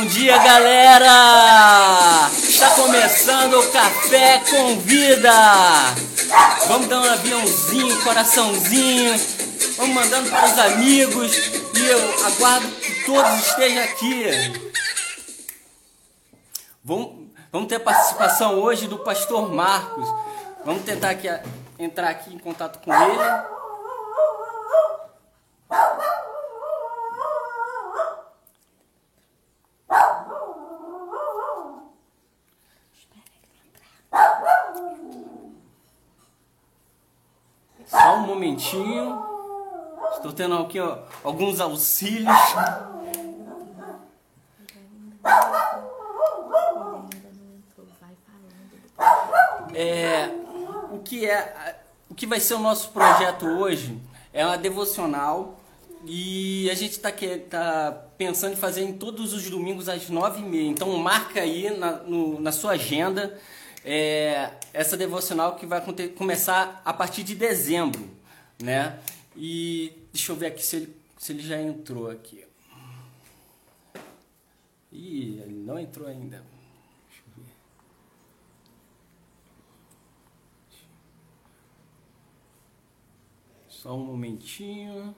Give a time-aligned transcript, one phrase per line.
[0.00, 2.30] Bom dia, galera!
[2.32, 5.30] Está começando o Café com Vida!
[6.68, 9.14] Vamos dar um aviãozinho, coraçãozinho,
[9.76, 14.24] vamos mandando para os amigos e eu aguardo que todos estejam aqui.
[16.82, 20.08] Vamos, vamos ter a participação hoje do pastor Marcos.
[20.64, 21.28] Vamos tentar aqui,
[21.78, 23.59] entrar aqui em contato com ele.
[40.12, 42.36] Estou tendo aqui ó, alguns auxílios.
[49.74, 50.28] É,
[50.90, 53.96] o que é o que vai ser o nosso projeto hoje
[54.32, 55.60] é uma devocional
[56.04, 57.10] e a gente está
[57.48, 60.68] tá pensando em fazer em todos os domingos às nove e meia.
[60.68, 63.38] Então marca aí na, no, na sua agenda
[63.84, 65.82] é, essa devocional que vai
[66.16, 68.08] começar a partir de dezembro,
[68.62, 69.00] né?
[69.36, 72.44] E deixa eu ver aqui se ele, se ele já entrou aqui.
[74.92, 76.44] Ih, ele não entrou ainda.
[77.08, 77.52] Deixa eu ver.
[83.68, 85.14] Só um momentinho.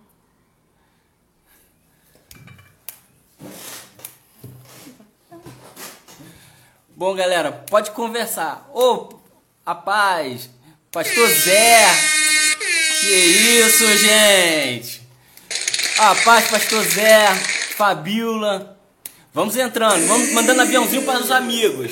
[6.95, 8.71] Bom, galera, pode conversar.
[8.73, 9.19] Ô,
[9.67, 10.51] rapaz,
[10.93, 12.22] pastor Zé.
[13.03, 15.03] Que isso, gente.
[15.99, 17.35] A paz, pastor Zé,
[17.77, 18.79] Fabiola.
[19.35, 21.91] Vamos entrando, vamos mandando aviãozinho para os amigos.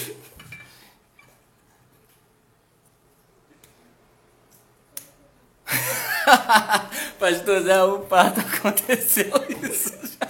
[7.19, 9.33] pastor Zé, o parto aconteceu
[9.64, 10.28] isso já.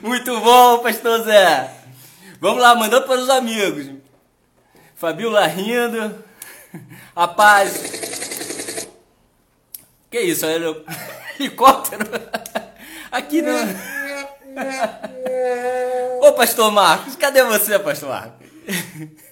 [0.00, 1.74] Muito bom, pastor Zé.
[2.40, 3.90] Vamos lá, mandando para os amigos.
[4.94, 6.24] Fabiola rindo.
[7.16, 8.11] Rapaz.
[10.12, 10.44] Que isso?
[10.44, 10.56] É
[11.40, 12.04] helicóptero?
[13.10, 13.56] Aqui não.
[16.20, 18.46] Ô, pastor Marcos, cadê você, pastor Marcos?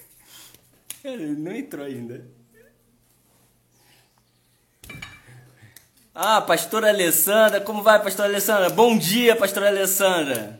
[1.05, 2.25] Ele não entrou ainda.
[6.15, 8.69] Ah, pastora Alessandra, como vai, pastora Alessandra?
[8.71, 10.59] Bom dia, pastora Alessandra.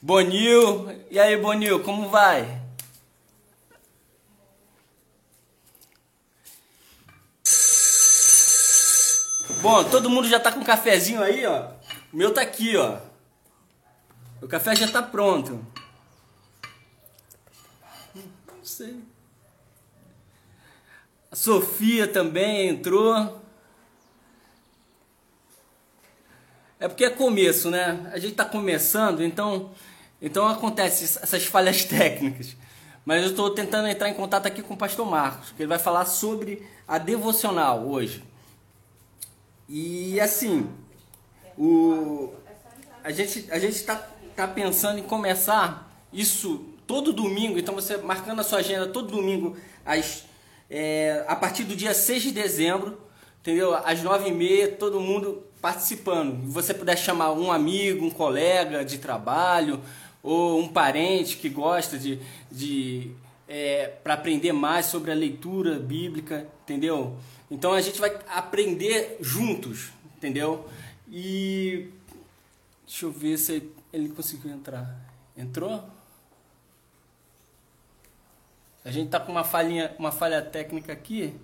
[0.00, 2.59] Bonil, e aí Bonil, como vai?
[9.62, 11.68] Bom, todo mundo já tá com um cafezinho aí, ó.
[12.10, 12.98] O meu tá aqui, ó.
[14.40, 15.62] O café já tá pronto.
[18.14, 19.02] Não sei.
[21.30, 23.38] A Sofia também entrou.
[26.78, 28.10] É porque é começo, né?
[28.14, 29.72] A gente está começando, então,
[30.22, 32.56] então acontece essas falhas técnicas.
[33.04, 35.78] Mas eu estou tentando entrar em contato aqui com o pastor Marcos, que ele vai
[35.78, 38.29] falar sobre a devocional hoje.
[39.72, 40.68] E assim,
[41.56, 42.34] o,
[43.04, 44.04] a gente a gente está
[44.34, 49.56] tá pensando em começar isso todo domingo, então você marcando a sua agenda todo domingo
[49.86, 50.24] às,
[50.68, 53.00] é, a partir do dia 6 de dezembro,
[53.38, 53.72] entendeu?
[53.72, 56.50] Às 9h30, todo mundo participando.
[56.50, 59.80] Você puder chamar um amigo, um colega de trabalho
[60.20, 62.18] ou um parente que gosta de,
[62.50, 63.12] de
[63.46, 67.16] é, para aprender mais sobre a leitura bíblica, entendeu?
[67.50, 70.68] Então a gente vai aprender juntos, entendeu?
[71.10, 71.90] E
[72.86, 74.96] deixa eu ver se ele conseguiu entrar.
[75.36, 75.82] Entrou?
[78.84, 81.34] A gente tá com uma falhinha, uma falha técnica aqui.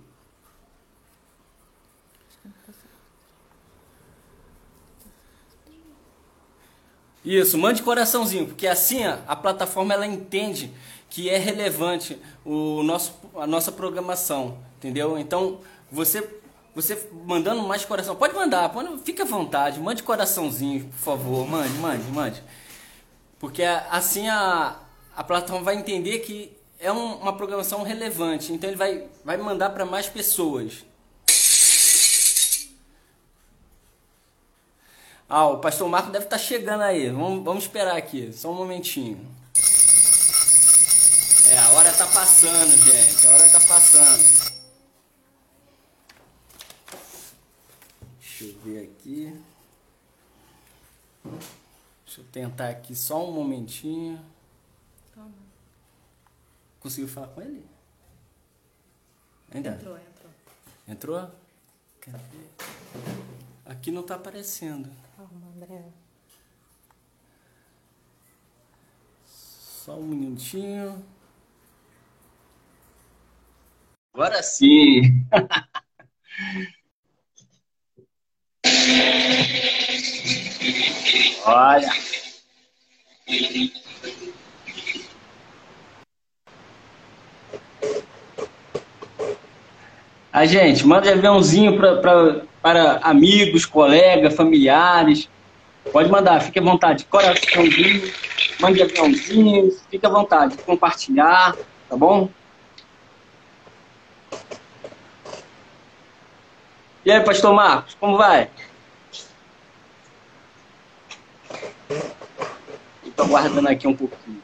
[7.23, 10.71] Isso, mande coraçãozinho, porque assim a plataforma ela entende
[11.09, 15.17] que é relevante o nosso, a nossa programação, entendeu?
[15.17, 15.59] Então,
[15.91, 16.27] você
[16.75, 21.73] você mandando mais coração, pode mandar, pode, fica à vontade, mande coraçãozinho, por favor, mande,
[21.79, 22.43] mande, mande.
[23.39, 24.77] Porque assim a,
[25.15, 29.71] a plataforma vai entender que é um, uma programação relevante, então ele vai, vai mandar
[29.71, 30.85] para mais pessoas,
[35.29, 37.09] Ah, o pastor Marco deve estar tá chegando aí.
[37.09, 39.19] Vamos, vamos esperar aqui, só um momentinho.
[41.49, 43.27] É, a hora tá passando, gente.
[43.27, 44.36] A hora tá passando.
[48.39, 49.41] Deixa eu ver aqui.
[52.05, 54.23] Deixa eu tentar aqui só um momentinho.
[55.11, 55.31] Toma.
[56.79, 57.65] Conseguiu falar com ele?
[59.51, 59.71] Ainda?
[59.71, 60.31] Entrou, entrou.
[60.87, 61.31] Entrou?
[61.99, 62.19] Cadê?
[63.65, 64.87] Aqui não tá aparecendo.
[65.15, 65.91] Calma, André.
[69.25, 71.03] Só um minutinho.
[74.13, 75.25] Agora sim.
[81.47, 81.89] Olha.
[90.33, 95.29] A gente, manda aviãozinho pra, pra, para amigos, colegas, familiares.
[95.91, 97.05] Pode mandar, fique à vontade.
[97.05, 98.13] Coraçãozinho,
[98.59, 100.57] mande aviãozinho, fique à vontade.
[100.57, 101.55] Compartilhar,
[101.89, 102.29] tá bom?
[107.05, 108.49] E aí, pastor Marcos, como vai?
[113.17, 114.43] Estou aguardando aqui um pouquinho.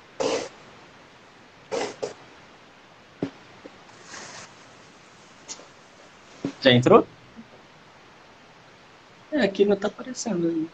[6.59, 7.05] Já entrou?
[9.31, 10.67] É, aqui não tá aparecendo aí.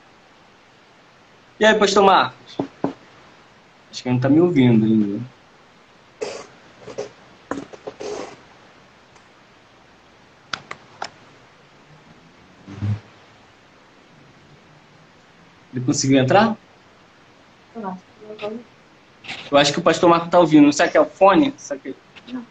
[1.59, 2.57] E aí, pastor Marcos?
[3.91, 5.19] Acho que não tá me ouvindo ainda.
[15.73, 16.57] Ele conseguiu entrar?
[19.51, 20.71] Eu acho que o pastor Marcos tá ouvindo.
[20.71, 21.53] Será que é o fone?
[21.57, 21.95] Será que...
[22.31, 22.45] Não.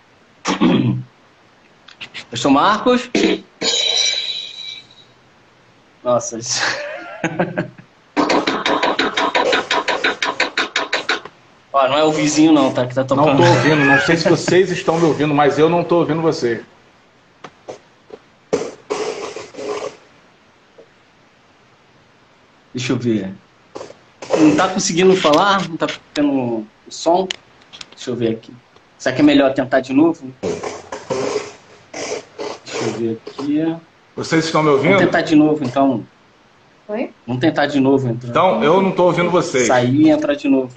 [2.30, 3.10] Pastor Marcos?
[6.04, 6.38] Nossa.
[11.72, 12.86] Ó, não é o vizinho não, tá?
[12.86, 13.28] Que tá tocando.
[13.28, 16.20] Não tô ouvindo, não sei se vocês estão me ouvindo, mas eu não tô ouvindo
[16.20, 16.64] você.
[22.74, 23.32] Deixa eu ver.
[24.40, 25.68] Não tá conseguindo falar?
[25.68, 27.26] Não tá tendo o som?
[27.94, 28.52] Deixa eu ver aqui.
[28.98, 30.32] Será que é melhor tentar de novo?
[32.64, 33.76] Deixa eu ver aqui.
[34.16, 34.92] Vocês estão me ouvindo?
[34.94, 36.04] Vamos tentar de novo, então.
[36.88, 37.10] Oi?
[37.26, 38.30] Vamos tentar de novo, então.
[38.30, 39.66] Então, eu não tô ouvindo vocês.
[39.66, 40.70] Sair e entrar de novo.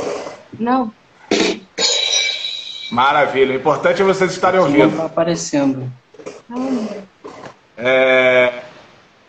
[0.60, 0.92] Não.
[2.92, 3.54] Maravilha.
[3.54, 4.98] O importante é vocês estarem Não ouvindo.
[4.98, 5.92] tá aparecendo.
[6.50, 7.04] Não, André.
[7.78, 8.54] É...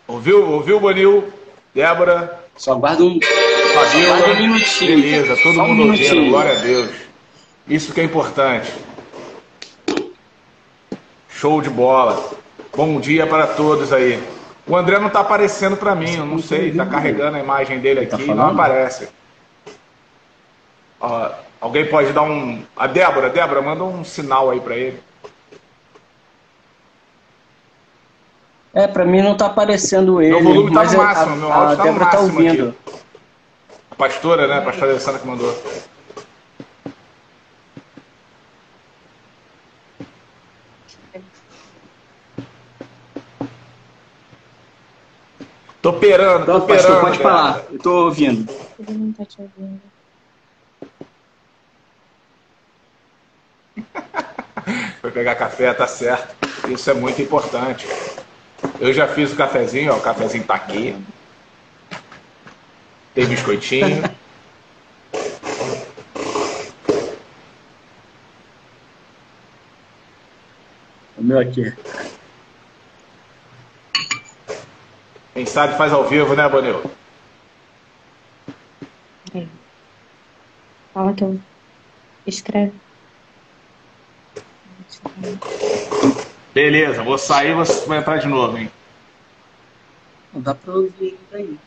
[0.07, 1.31] Ouviu, ouviu, Bonil?
[1.73, 2.43] Débora?
[2.57, 3.17] Só aguarda um.
[3.95, 5.01] Um minutinho.
[5.01, 6.29] Beleza, todo Só um mundo ouvindo.
[6.29, 6.89] Glória a Deus.
[7.67, 8.71] Isso que é importante.
[11.29, 12.31] Show de bola.
[12.75, 14.21] Bom dia para todos aí.
[14.65, 16.73] O André não tá aparecendo para mim, eu não sei.
[16.73, 19.09] Tá carregando a imagem dele Tá aqui e não aparece.
[20.99, 21.29] Ó,
[21.61, 22.63] alguém pode dar um.
[22.75, 24.99] A Débora, Débora, manda um sinal aí para ele.
[28.73, 30.31] É, pra mim não tá aparecendo ele.
[30.31, 32.17] Meu volume tá mas no a- máximo, meu a, áudio a tá no Débora tá
[32.21, 32.75] máximo ouvindo.
[33.93, 34.57] A pastora, né?
[34.57, 35.53] A pastora Alessandra que mandou.
[45.79, 47.01] Tô operando, tô pastor, operando.
[47.01, 47.63] pode falar.
[47.71, 48.51] Eu tô ouvindo.
[48.79, 49.79] Ele não tá te ouvindo.
[55.01, 56.35] Foi pegar café, tá certo.
[56.67, 57.87] Isso é muito importante.
[58.79, 59.97] Eu já fiz o cafezinho, ó.
[59.97, 60.95] O cafezinho tá aqui.
[63.13, 64.03] Tem biscoitinho.
[71.17, 71.73] O meu aqui.
[75.33, 76.83] Quem sabe faz ao vivo, né, Bonil?
[79.35, 79.45] É.
[80.93, 81.39] Fala que eu.
[82.25, 82.73] Escreve.
[86.53, 88.71] Beleza, vou sair, você vai entrar de novo, hein?
[90.33, 91.57] Não dá pra ouvir ainda aí.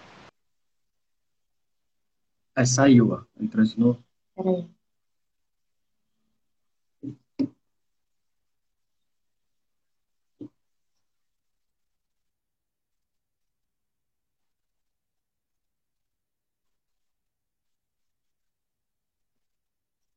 [2.57, 3.23] Aí saiu, ó.
[3.41, 4.03] Entrou de novo.
[4.35, 4.69] Peraí.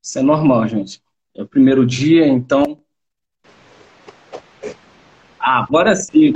[0.02, 1.02] Isso é normal, gente.
[1.36, 2.82] É o primeiro dia, então.
[5.40, 6.34] Ah, agora sim.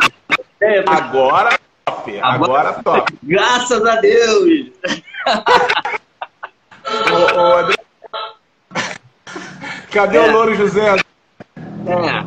[0.62, 3.18] É, mas- Agora top, agora top.
[3.24, 4.72] Graças a Deus!
[7.12, 7.76] Ô, ô, André...
[9.92, 10.96] Cadê o Louro José?
[10.96, 12.24] É.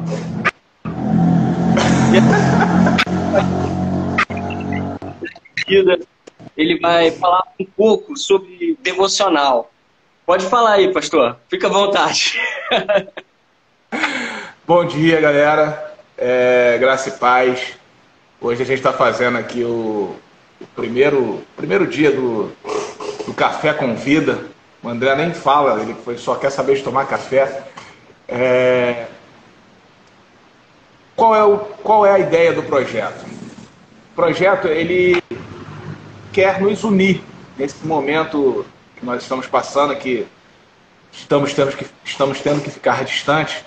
[6.56, 9.70] Ele vai falar um pouco sobre devocional.
[10.24, 11.36] Pode falar aí, pastor.
[11.50, 12.40] Fica à vontade.
[14.66, 15.94] Bom dia, galera.
[16.16, 17.74] É, graça e paz.
[18.40, 20.16] Hoje a gente está fazendo aqui o,
[20.60, 22.52] o primeiro, primeiro dia do,
[23.26, 24.46] do Café com Vida.
[24.82, 27.64] O André nem fala, ele só quer saber de tomar café.
[28.28, 29.06] É,
[31.14, 33.24] qual, é o, qual é a ideia do projeto?
[34.16, 35.22] projeto ele
[36.32, 37.22] quer nos unir
[37.58, 38.64] nesse momento
[38.96, 40.26] que nós estamos passando, que
[41.12, 43.62] estamos tendo que, estamos tendo que ficar distantes.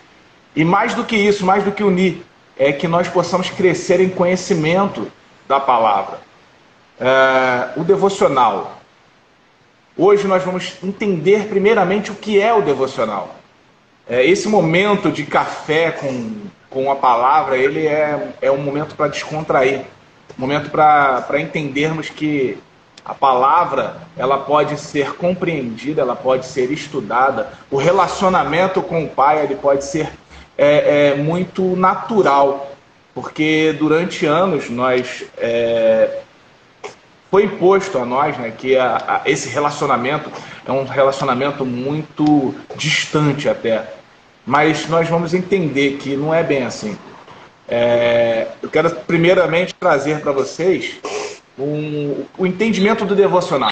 [0.55, 2.25] E mais do que isso, mais do que unir,
[2.57, 5.09] é que nós possamos crescer em conhecimento
[5.47, 6.19] da palavra.
[6.99, 8.78] É, o devocional.
[10.01, 13.35] Hoje nós vamos entender primeiramente o que é o devocional.
[14.09, 16.35] É, esse momento de café com,
[16.69, 19.81] com a palavra, ele é, é um momento para descontrair,
[20.37, 22.57] momento para entendermos que
[23.03, 27.51] a palavra ela pode ser compreendida, ela pode ser estudada.
[27.69, 30.09] O relacionamento com o Pai ele pode ser
[30.57, 32.71] é, é muito natural,
[33.13, 36.19] porque durante anos nós é,
[37.29, 40.31] foi imposto a nós né, que a, a, esse relacionamento
[40.65, 43.93] é um relacionamento muito distante até.
[44.45, 46.97] Mas nós vamos entender que não é bem assim.
[47.67, 50.99] É, eu quero primeiramente trazer para vocês
[51.57, 53.71] um, o entendimento do devocional.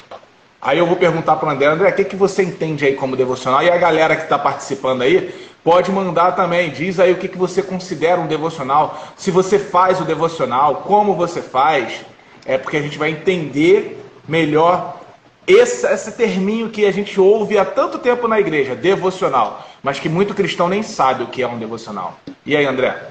[0.60, 3.16] Aí eu vou perguntar para o André, André, o que, que você entende aí como
[3.16, 3.62] devocional?
[3.62, 5.34] E a galera que está participando aí
[5.64, 6.70] pode mandar também.
[6.70, 11.14] Diz aí o que, que você considera um devocional, se você faz o devocional, como
[11.14, 12.04] você faz.
[12.48, 15.00] É porque a gente vai entender melhor
[15.46, 20.08] esse, esse terminho que a gente ouve há tanto tempo na igreja, devocional, mas que
[20.08, 22.18] muito cristão nem sabe o que é um devocional.
[22.44, 23.10] E aí, André?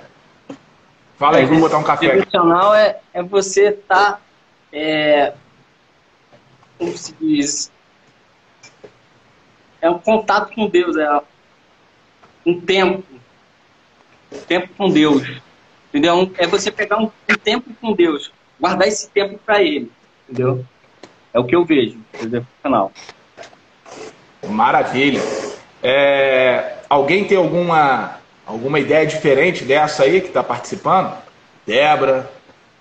[1.17, 2.15] Fala aí, vamos botar um café.
[2.15, 4.21] Devocional é, é você estar tá
[4.73, 5.33] é,
[6.77, 7.71] como se diz,
[9.81, 11.21] é um contato com Deus, é
[12.45, 13.03] um tempo,
[14.31, 15.23] um tempo com Deus,
[15.89, 16.31] entendeu?
[16.37, 19.91] É você pegar um, um tempo com Deus, guardar esse tempo para Ele,
[20.27, 20.65] entendeu?
[21.33, 22.91] É o que eu vejo, no canal.
[24.47, 25.21] Maravilha.
[25.83, 31.13] É, alguém tem alguma alguma ideia diferente dessa aí que está participando?
[31.65, 32.31] Débora,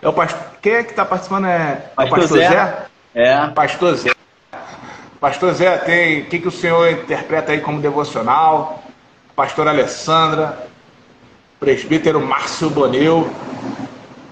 [0.00, 0.40] é o pastor.
[0.62, 1.47] Quem é que está participando?
[1.47, 2.49] É pastor, o pastor Zé?
[2.49, 2.87] Zé?
[3.14, 3.47] É.
[3.49, 4.11] Pastor Zé.
[5.21, 6.23] Pastor Zé, tem.
[6.23, 8.83] O que, que o senhor interpreta aí como devocional?
[9.35, 10.66] Pastor Alessandra,
[11.59, 13.30] presbítero Márcio Boneu,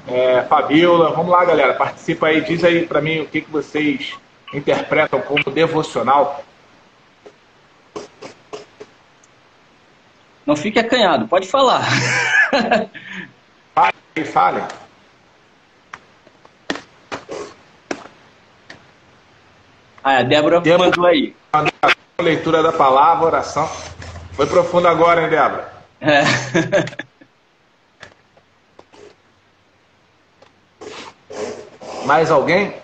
[0.06, 1.10] é, Fabiola.
[1.10, 1.74] Vamos lá, galera.
[1.74, 2.40] Participa aí.
[2.42, 4.14] Diz aí para mim o que, que vocês
[4.52, 6.44] interpretam como devocional.
[10.46, 11.82] Não fique acanhado, pode falar.
[13.74, 14.62] fale, fale.
[20.02, 21.34] Ah, a Débora, Débora mandou aí.
[21.50, 23.66] A leitura da palavra, oração.
[24.32, 25.72] Foi profundo agora, hein, Débora?
[26.00, 26.24] É.
[32.04, 32.74] Mais alguém?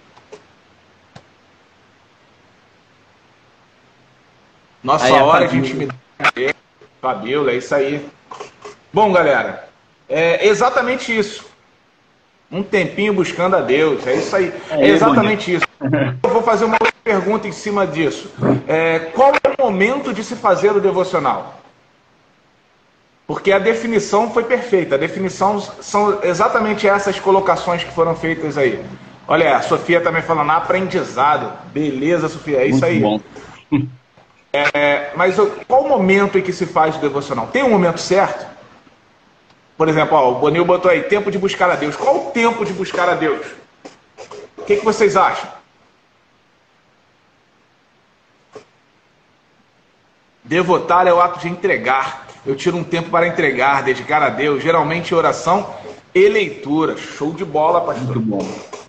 [4.83, 5.99] Nossa aí, hora de intimidade.
[7.01, 8.09] Fabiola, é isso aí.
[8.93, 9.69] Bom, galera,
[10.09, 11.51] é exatamente isso
[12.51, 14.07] um tempinho buscando a Deus.
[14.07, 14.53] É isso aí.
[14.71, 15.67] É, é exatamente isso.
[16.23, 18.31] Eu vou fazer uma outra pergunta em cima disso.
[18.67, 21.61] É, qual é o momento de se fazer o devocional?
[23.27, 24.97] Porque a definição foi perfeita.
[24.97, 28.85] A definição são exatamente essas colocações que foram feitas aí.
[29.31, 31.57] Olha, a Sofia também falando aprendizado.
[31.69, 32.99] Beleza, Sofia, é isso Muito aí.
[33.01, 33.21] Bom.
[34.53, 35.37] É, mas
[35.69, 37.47] qual o momento em que se faz o devocional?
[37.47, 38.45] Tem um momento certo?
[39.77, 41.95] Por exemplo, ó, o Bonil botou aí, tempo de buscar a Deus.
[41.95, 43.47] Qual o tempo de buscar a Deus?
[44.59, 45.49] O que, que vocês acham?
[50.43, 52.27] Devotar é o ato de entregar.
[52.45, 55.73] Eu tiro um tempo para entregar, dedicar a Deus, geralmente oração
[56.13, 56.97] e leitura.
[56.97, 58.17] Show de bola, pastor.
[58.17, 58.80] Muito bom.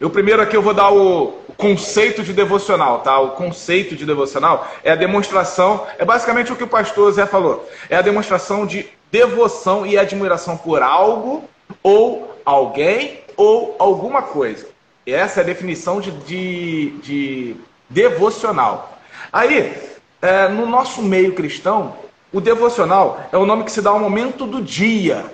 [0.00, 3.18] Eu primeiro aqui eu vou dar o conceito de devocional, tá?
[3.20, 7.68] O conceito de devocional é a demonstração, é basicamente o que o pastor Zé falou.
[7.88, 11.44] É a demonstração de devoção e admiração por algo
[11.82, 14.66] ou alguém ou alguma coisa.
[15.06, 17.56] Essa é a definição de, de, de
[17.88, 18.98] devocional.
[19.32, 19.74] Aí,
[20.20, 21.96] é, no nosso meio cristão,
[22.32, 25.24] o devocional é o nome que se dá ao momento do dia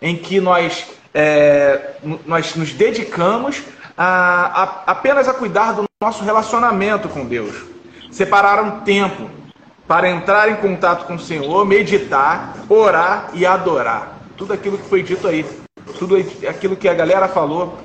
[0.00, 3.62] em que nós, é, nós nos dedicamos
[3.96, 7.64] a, a, apenas a cuidar do nosso relacionamento com Deus.
[8.10, 9.30] Separar um tempo
[9.88, 14.18] para entrar em contato com o Senhor, meditar, orar e adorar.
[14.36, 15.46] Tudo aquilo que foi dito aí.
[15.98, 16.16] Tudo
[16.48, 17.78] aquilo que a galera falou.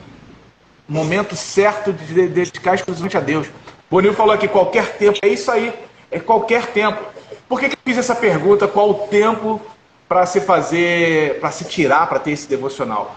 [0.87, 3.47] Momento certo de dedicar exclusivamente a Deus.
[3.89, 5.19] Bonil falou aqui, qualquer tempo.
[5.21, 5.73] É isso aí.
[6.09, 7.01] É qualquer tempo.
[7.47, 8.67] Por que, que eu fiz essa pergunta?
[8.67, 9.61] Qual o tempo
[10.09, 13.15] para se fazer, para se tirar, para ter esse devocional?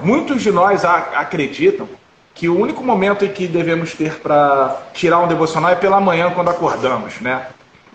[0.00, 1.88] Muitos de nós acreditam
[2.40, 6.30] que o único momento em que devemos ter para tirar um devocional é pela manhã
[6.30, 7.48] quando acordamos, né?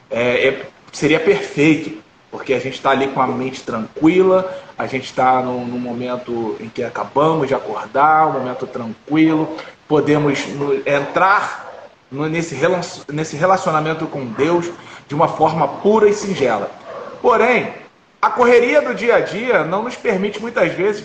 [0.08, 1.98] É, é, seria perfeito.
[2.30, 6.56] porque a gente está ali com a mente tranquila, a gente está num, num, momento
[6.60, 11.66] em que acabamos de acordar, um momento tranquilo, podemos no, entrar
[12.12, 12.56] no, nesse,
[13.12, 14.70] nesse relacionamento com Deus
[15.08, 16.70] de uma forma pura e singela.
[17.20, 17.74] Porém,
[18.22, 21.04] a correria do dia a dia não nos permite muitas vezes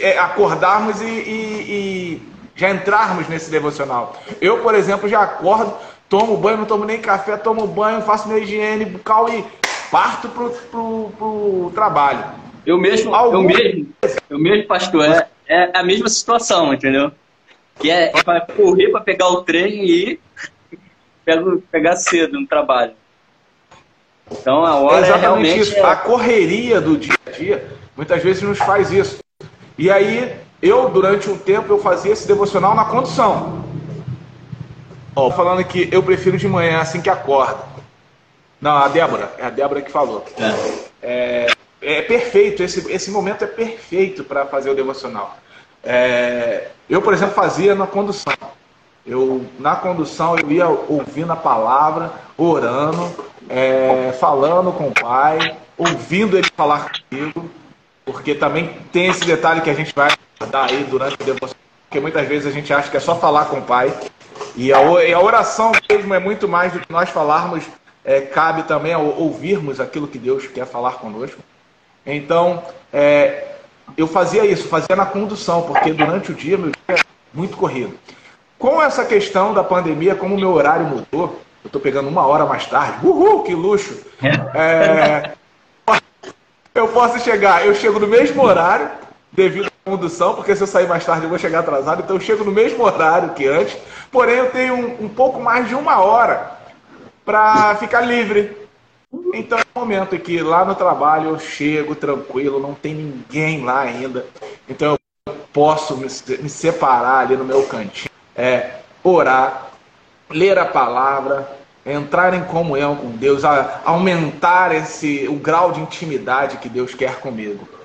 [0.00, 4.16] é, acordarmos e, e, e já entrarmos nesse devocional.
[4.40, 5.76] Eu, por exemplo, já acordo,
[6.08, 9.44] tomo banho, não tomo nem café, tomo banho, faço minha higiene bucal e
[9.90, 12.24] parto pro, pro, pro trabalho.
[12.64, 13.42] Eu mesmo, Algum...
[13.42, 13.88] eu mesmo,
[14.28, 17.12] eu mesmo, pastor, é, é a mesma situação, entendeu?
[17.78, 20.20] Que é, é para correr para pegar o trem e
[21.24, 22.92] pego, pegar cedo no trabalho.
[24.30, 25.76] Então a hora é exatamente é isso.
[25.76, 25.82] É...
[25.82, 29.18] A correria do dia a dia muitas vezes nos faz isso.
[29.78, 33.64] E aí eu durante um tempo eu fazia esse devocional na condução.
[35.14, 37.64] Ó, falando que eu prefiro de manhã assim que acorda.
[38.60, 40.24] Não, a Débora, é a Débora que falou.
[41.02, 45.38] É, é, é perfeito, esse, esse momento é perfeito para fazer o devocional.
[45.84, 48.32] É, eu, por exemplo, fazia na condução.
[49.06, 53.08] Eu, na condução, eu ia ouvindo a palavra, orando,
[53.48, 57.48] é, falando com o Pai, ouvindo Ele falar comigo,
[58.04, 60.10] porque também tem esse detalhe que a gente vai
[60.44, 61.56] dar aí durante o devocional,
[61.88, 63.92] porque muitas vezes a gente acha que é só falar com o Pai,
[64.54, 67.64] e a, e a oração mesmo é muito mais do que nós falarmos
[68.04, 71.40] é, cabe também ouvirmos aquilo que Deus quer falar conosco.
[72.06, 72.62] Então,
[72.92, 73.56] é,
[73.96, 77.00] eu fazia isso, fazia na condução, porque durante o dia meu dia é
[77.34, 77.98] muito corrido.
[78.58, 82.46] Com essa questão da pandemia, como o meu horário mudou, eu estou pegando uma hora
[82.46, 84.00] mais tarde, uhul, que luxo!
[84.54, 85.32] É,
[86.74, 88.88] eu posso chegar, eu chego no mesmo horário,
[89.32, 92.42] devido condução, porque se eu sair mais tarde eu vou chegar atrasado, então eu chego
[92.42, 93.78] no mesmo horário que antes,
[94.10, 96.50] porém eu tenho um, um pouco mais de uma hora
[97.24, 98.66] para ficar livre.
[99.32, 103.82] Então é um momento que lá no trabalho eu chego tranquilo, não tem ninguém lá
[103.82, 104.26] ainda.
[104.68, 104.96] Então
[105.28, 106.08] eu posso me,
[106.40, 109.70] me separar ali no meu cantinho, é, orar,
[110.28, 111.48] ler a palavra,
[111.86, 117.20] entrar em comunhão com Deus, a, aumentar esse o grau de intimidade que Deus quer
[117.20, 117.75] comigo.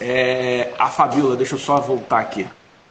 [0.00, 2.46] É, a Fabíola, deixa eu só voltar aqui.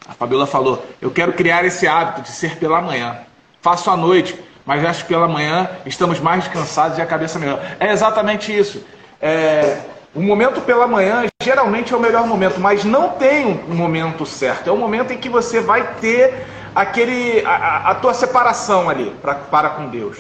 [0.08, 3.20] A Fabíola falou: Eu quero criar esse hábito de ser pela manhã.
[3.62, 7.62] Faço à noite mas acho que pela manhã estamos mais descansados e a cabeça melhor.
[7.80, 8.84] É exatamente isso.
[9.22, 9.78] É,
[10.14, 14.70] o momento pela manhã geralmente é o melhor momento, mas não tem um momento certo.
[14.70, 19.36] É o momento em que você vai ter aquele a, a tua separação ali pra,
[19.36, 20.18] para com Deus.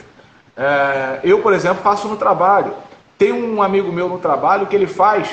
[0.56, 2.74] É, eu, por exemplo, faço no trabalho.
[3.18, 5.28] Tem um amigo meu no trabalho que ele faz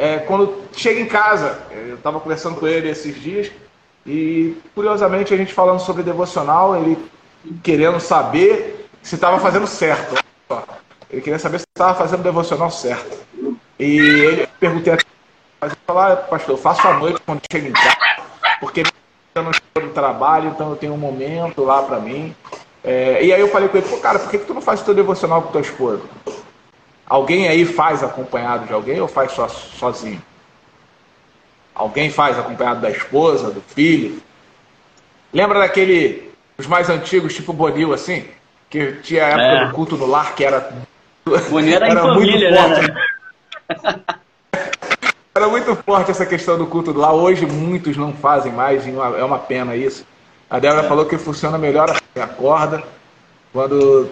[0.00, 1.60] é, quando chega em casa.
[1.70, 3.52] Eu estava conversando com ele esses dias
[4.06, 6.98] e, curiosamente, a gente falando sobre devocional, ele
[7.62, 10.14] querendo saber se estava fazendo certo.
[11.10, 13.18] Ele queria saber se estava fazendo devocional certo.
[13.78, 14.96] E ele perguntei
[15.60, 17.96] mas falar, ah, pastor, eu faço à noite quando chego em casa,
[18.60, 18.82] porque
[19.34, 22.34] eu não estou no trabalho, então eu tenho um momento lá para mim.
[22.82, 24.80] É, e aí eu falei com ele, pô, cara, por que, que tu não faz
[24.80, 26.00] o teu devocional com tua esposa?
[27.10, 30.22] Alguém aí faz acompanhado de alguém ou faz só, sozinho?
[31.74, 34.22] Alguém faz acompanhado da esposa, do filho?
[35.32, 38.28] Lembra daquele os mais antigos, tipo Bonil, assim,
[38.68, 39.66] que tinha a época é.
[39.66, 40.72] do culto no lar, que era.
[41.50, 42.92] Bonil era, era família, muito forte.
[42.92, 44.00] Né?
[45.34, 47.12] era muito forte essa questão do culto do lar.
[47.12, 50.06] Hoje muitos não fazem mais, e é uma pena isso.
[50.48, 50.88] A Débora é.
[50.88, 52.84] falou que funciona melhor assim, acorda,
[53.52, 54.08] quando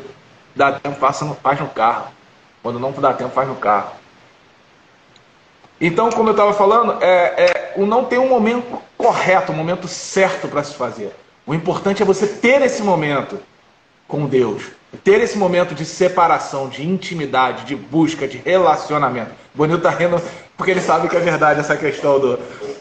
[0.56, 2.17] dá tempo, passa no, faz no carro.
[2.68, 3.92] Quando não dá tempo, faz no carro.
[5.80, 9.88] Então, como eu estava falando, é, é, o não tem um momento correto, um momento
[9.88, 11.16] certo para se fazer.
[11.46, 13.40] O importante é você ter esse momento
[14.06, 14.64] com Deus,
[15.02, 19.30] ter esse momento de separação, de intimidade, de busca, de relacionamento.
[19.54, 20.20] O Bonito tá rindo
[20.54, 22.38] porque ele sabe que é verdade essa questão do,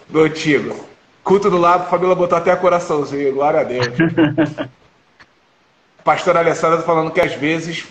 [0.10, 0.76] do antigo.
[1.24, 3.88] Culto do lado, Fabíola botou até coraçãozinho, glória a Deus.
[6.04, 7.88] Pastor Alessandro falando que às vezes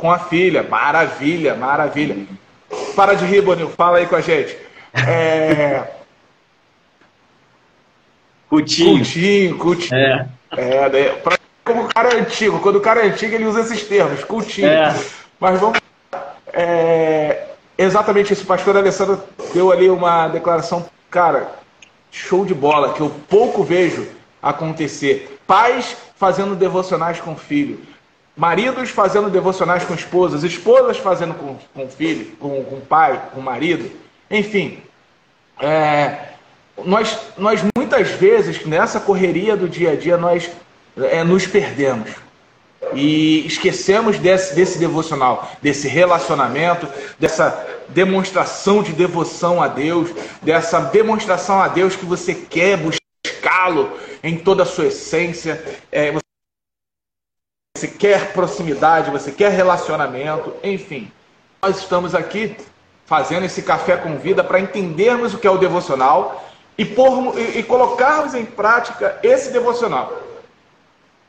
[0.00, 2.16] com a filha, maravilha, maravilha.
[2.96, 4.56] Para de rir, Bonil, fala aí com a gente.
[4.94, 5.84] É...
[8.48, 8.98] Cutinho.
[8.98, 9.96] Cutinho, cutinho.
[9.96, 10.26] É.
[10.56, 13.60] é daí, pra, como o cara é antigo, quando o cara é antigo, ele usa
[13.60, 14.66] esses termos, cutinho.
[14.66, 14.92] É.
[15.38, 15.78] Mas vamos.
[16.52, 17.44] É,
[17.78, 18.42] exatamente isso.
[18.42, 19.22] O pastor Alessandro
[19.54, 21.48] deu ali uma declaração, cara,
[22.10, 24.08] show de bola, que eu pouco vejo
[24.42, 25.38] acontecer.
[25.46, 27.80] Pais fazendo devocionais com filho.
[28.40, 33.90] Maridos fazendo devocionais com esposas, esposas fazendo com, com filho, com, com pai, com marido.
[34.30, 34.78] Enfim,
[35.60, 36.30] é,
[36.82, 40.50] nós, nós muitas vezes, nessa correria do dia a dia, nós
[40.96, 42.12] é, nos perdemos.
[42.94, 50.08] e esquecemos desse, desse devocional, desse relacionamento, dessa demonstração de devoção a Deus,
[50.40, 55.62] dessa demonstração a Deus que você quer buscá-lo em toda a sua essência.
[55.92, 56.10] É,
[57.76, 61.10] você quer proximidade, você quer relacionamento, enfim.
[61.62, 62.56] Nós estamos aqui
[63.06, 67.58] fazendo esse café com vida para entendermos o que é o devocional e, por, e,
[67.58, 70.12] e colocarmos em prática esse devocional.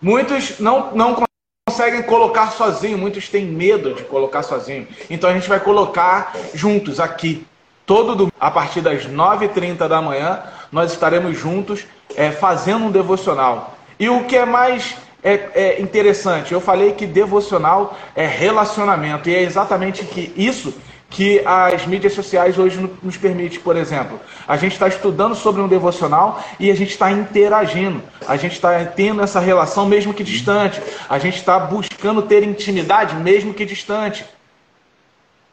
[0.02, 1.24] Muitos não, não
[1.68, 4.88] conseguem colocar sozinho, muitos têm medo de colocar sozinho.
[5.10, 7.46] Então a gente vai colocar juntos aqui.
[7.86, 13.78] Todo domingo, a partir das 9h30 da manhã, nós estaremos juntos é, fazendo um devocional.
[14.00, 19.36] E o que é mais é, é, interessante, eu falei que devocional é relacionamento, e
[19.36, 20.74] é exatamente que isso
[21.12, 24.18] que as mídias sociais hoje nos permite, por exemplo.
[24.48, 28.02] A gente está estudando sobre um devocional e a gente está interagindo.
[28.26, 30.82] A gente está tendo essa relação mesmo que distante.
[31.10, 34.26] A gente está buscando ter intimidade mesmo que distante.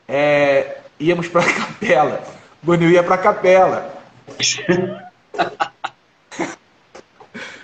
[0.07, 2.23] É, íamos para a capela.
[2.63, 3.95] Bonil ia para a capela.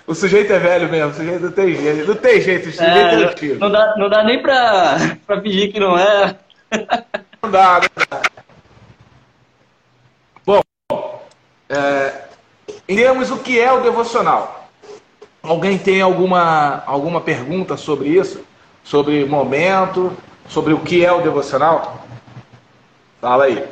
[0.07, 2.95] O sujeito é velho mesmo, o sujeito não tem jeito, não tem jeito, o sujeito
[2.95, 3.59] é, é antigo.
[3.59, 4.97] Não dá, não dá nem para
[5.41, 6.35] fingir que não é.
[7.41, 8.21] Não dá, não dá.
[10.45, 10.61] Bom,
[11.69, 12.25] é,
[13.31, 14.69] o que é o devocional.
[15.41, 18.43] Alguém tem alguma, alguma pergunta sobre isso?
[18.83, 20.15] Sobre momento?
[20.47, 22.05] Sobre o que é o devocional?
[23.19, 23.63] Fala aí.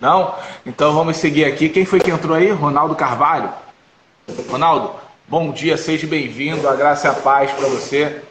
[0.00, 0.34] Não?
[0.64, 1.68] Então vamos seguir aqui.
[1.68, 2.50] Quem foi que entrou aí?
[2.50, 3.50] Ronaldo Carvalho.
[4.48, 4.92] Ronaldo,
[5.26, 6.68] bom dia, seja bem-vindo.
[6.68, 8.22] A graça e a paz para você.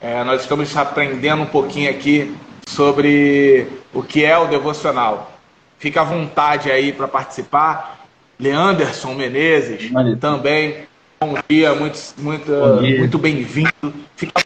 [0.00, 2.34] É, nós estamos aprendendo um pouquinho aqui
[2.66, 5.32] sobre o que é o devocional.
[5.78, 8.06] Fica à vontade aí para participar.
[8.38, 10.86] Leanderson Menezes também.
[11.20, 12.52] Bom dia, muito, muito,
[12.98, 13.94] muito bem-vindo.
[14.16, 14.43] Fica à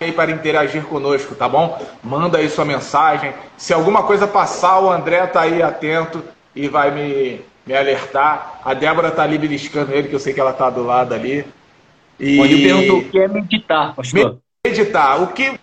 [0.00, 1.80] aí para interagir conosco, tá bom?
[2.02, 3.32] Manda aí sua mensagem.
[3.56, 6.22] Se alguma coisa passar, o André tá aí atento
[6.54, 8.60] e vai me, me alertar.
[8.64, 11.44] A Débora tá ali beliscando ele, que eu sei que ela tá do lado ali.
[12.18, 12.36] E...
[12.36, 14.38] Pode perguntou o que é meditar, pastor.
[14.66, 15.22] Meditar.
[15.22, 15.60] O que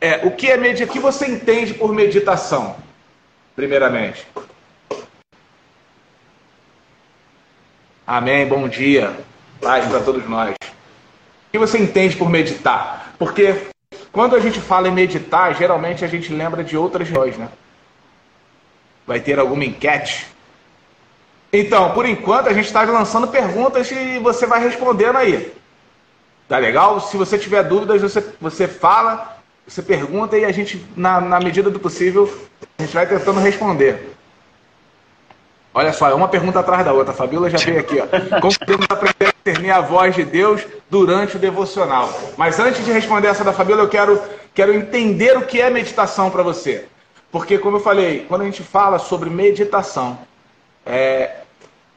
[0.00, 0.88] é, o que é meditar?
[0.88, 2.76] O que você entende por meditação?
[3.56, 4.26] Primeiramente.
[8.06, 8.46] Amém.
[8.46, 9.12] Bom dia.
[9.60, 10.54] Paz para todos nós.
[11.48, 13.14] O que você entende por meditar?
[13.18, 13.68] Porque
[14.12, 17.48] quando a gente fala em meditar, geralmente a gente lembra de outras regiões, né?
[19.06, 20.26] Vai ter alguma enquete?
[21.50, 25.50] Então, por enquanto, a gente está lançando perguntas e você vai respondendo aí.
[26.46, 27.00] Tá legal?
[27.00, 31.70] Se você tiver dúvidas, você, você fala, você pergunta e a gente, na, na medida
[31.70, 32.30] do possível,
[32.78, 34.17] a gente vai tentando responder.
[35.78, 37.12] Olha só, é uma pergunta atrás da outra.
[37.12, 38.00] A Fabíola já veio aqui.
[38.00, 38.40] Ó.
[38.40, 42.12] Como podemos aprender a discernir a voz de Deus durante o devocional?
[42.36, 44.20] Mas antes de responder essa da Fabíola, eu quero,
[44.52, 46.86] quero entender o que é meditação para você.
[47.30, 50.18] Porque, como eu falei, quando a gente fala sobre meditação,
[50.84, 51.42] é,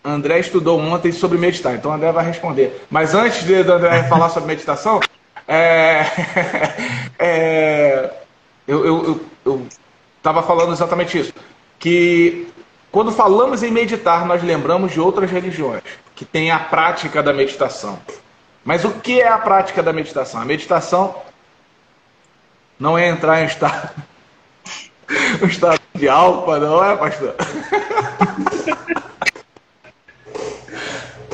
[0.05, 2.85] André estudou ontem sobre meditar, então André vai responder.
[2.87, 4.99] Mas antes de André falar sobre meditação,
[5.47, 6.05] é,
[7.17, 8.11] é,
[8.67, 9.19] eu
[10.17, 11.33] estava falando exatamente isso.
[11.79, 12.47] Que
[12.91, 15.81] quando falamos em meditar, nós lembramos de outras religiões
[16.13, 17.99] que têm a prática da meditação.
[18.65, 20.41] Mas o que é a prática da meditação?
[20.41, 21.15] A meditação
[22.77, 23.89] não é entrar em estado,
[25.41, 27.35] um estado de alfa, não é, pastor?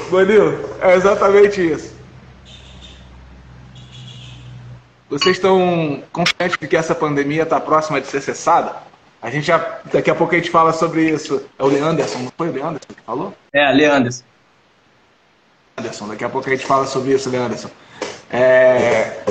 [0.09, 1.97] Bonil, é exatamente isso.
[5.09, 8.86] Vocês estão confiantes de que essa pandemia está próxima de ser cessada?
[9.27, 11.45] A gente já, daqui a pouco a gente fala sobre isso.
[11.59, 13.33] É o Leanderson, não foi o Leanderson que falou?
[13.51, 14.23] É, Leanderson.
[15.75, 17.69] Leanderson, daqui a pouco a gente fala sobre isso, Leanderson.
[18.31, 19.25] É...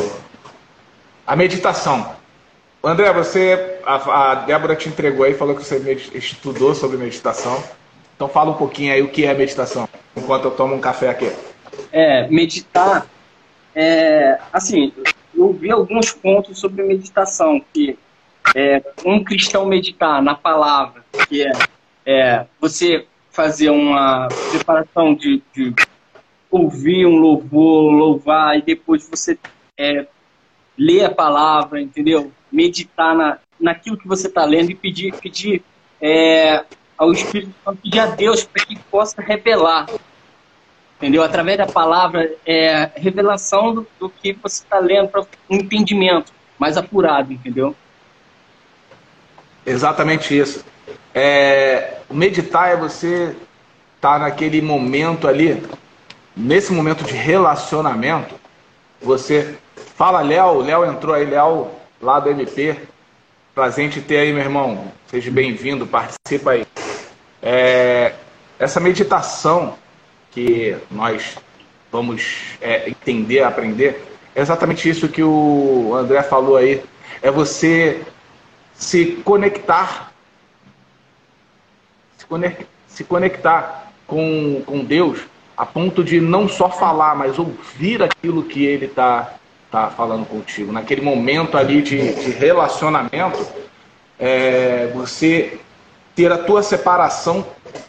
[1.26, 2.14] A meditação.
[2.84, 5.78] André, você, a, a Débora te entregou aí, falou que você
[6.12, 7.64] estudou sobre meditação.
[8.14, 11.32] Então fala um pouquinho aí o que é meditação, enquanto eu tomo um café aqui.
[11.90, 13.06] É, meditar,
[13.74, 14.92] é, assim,
[15.34, 17.98] eu vi alguns pontos sobre meditação, que
[18.54, 21.52] é, um cristão meditar na palavra, que é,
[22.04, 25.74] é você fazer uma preparação de, de,
[26.50, 29.38] ouvir um louvor, louvar, e depois você
[29.76, 30.06] é,
[30.78, 32.32] ler a palavra, entendeu?
[32.50, 35.62] Meditar na, naquilo que você está lendo e pedir, pedir
[36.00, 36.64] é,
[36.96, 39.86] ao Espírito Santo, pedir a Deus para que possa revelar,
[40.96, 41.22] entendeu?
[41.22, 46.78] Através da palavra, é, revelação do, do que você está lendo para um entendimento mais
[46.78, 47.76] apurado, entendeu?
[49.66, 50.64] Exatamente isso.
[51.12, 53.34] É, meditar é você
[53.96, 55.62] estar tá naquele momento ali
[56.36, 58.34] nesse momento de relacionamento,
[59.00, 59.56] você
[59.96, 62.76] fala, Léo, Léo entrou aí, Léo, lá do MP.
[63.54, 64.92] Prazer em te ter aí, meu irmão.
[65.06, 66.66] Seja bem-vindo, participa aí.
[67.42, 68.12] É,
[68.58, 69.78] essa meditação
[70.30, 71.38] que nós
[71.90, 76.82] vamos é, entender, aprender, é exatamente isso que o André falou aí.
[77.22, 78.02] É você
[78.76, 80.12] se conectar,
[82.88, 85.20] se, conectar, com, com Deus
[85.56, 89.34] a ponto de não só falar, mas ouvir aquilo que Ele está
[89.70, 90.70] tá falando contigo.
[90.70, 93.46] Naquele momento ali de, de relacionamento,
[94.18, 95.58] é, você
[96.14, 97.46] ter a tua separação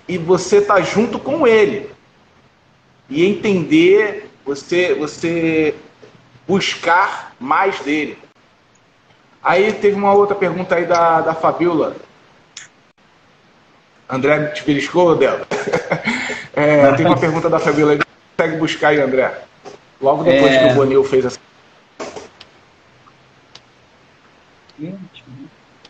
[0.08, 1.90] e você tá junto com Ele
[3.10, 5.76] e entender, você, você
[6.48, 8.18] buscar mais dele.
[9.48, 11.96] Aí teve uma outra pergunta aí da, da Fabiola.
[14.10, 15.40] André te beliscou, Del?
[16.54, 18.00] é, tem uma pergunta da Fabiola aí.
[18.36, 19.42] Consegue buscar aí, André?
[20.02, 20.68] Logo depois é...
[20.68, 21.40] que o Bonil fez essa.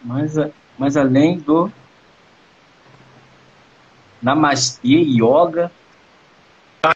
[0.03, 0.35] Mas,
[0.77, 1.71] mas além do
[4.21, 5.71] Namastê Yoga.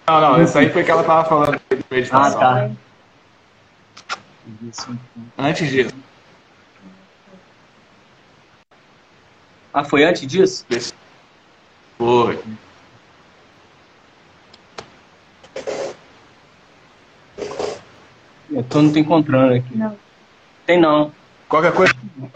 [0.08, 2.40] Não, não, isso aí foi que ela estava falando de meditação.
[2.40, 2.72] Ah, tá.
[5.40, 6.11] Antes disso.
[9.74, 10.66] Ah, foi antes disso?
[11.98, 12.40] Foi.
[18.50, 19.78] Eu tô não tô encontrando aqui.
[19.78, 19.98] Não.
[20.66, 21.12] Tem não.
[21.48, 21.94] Qualquer coisa,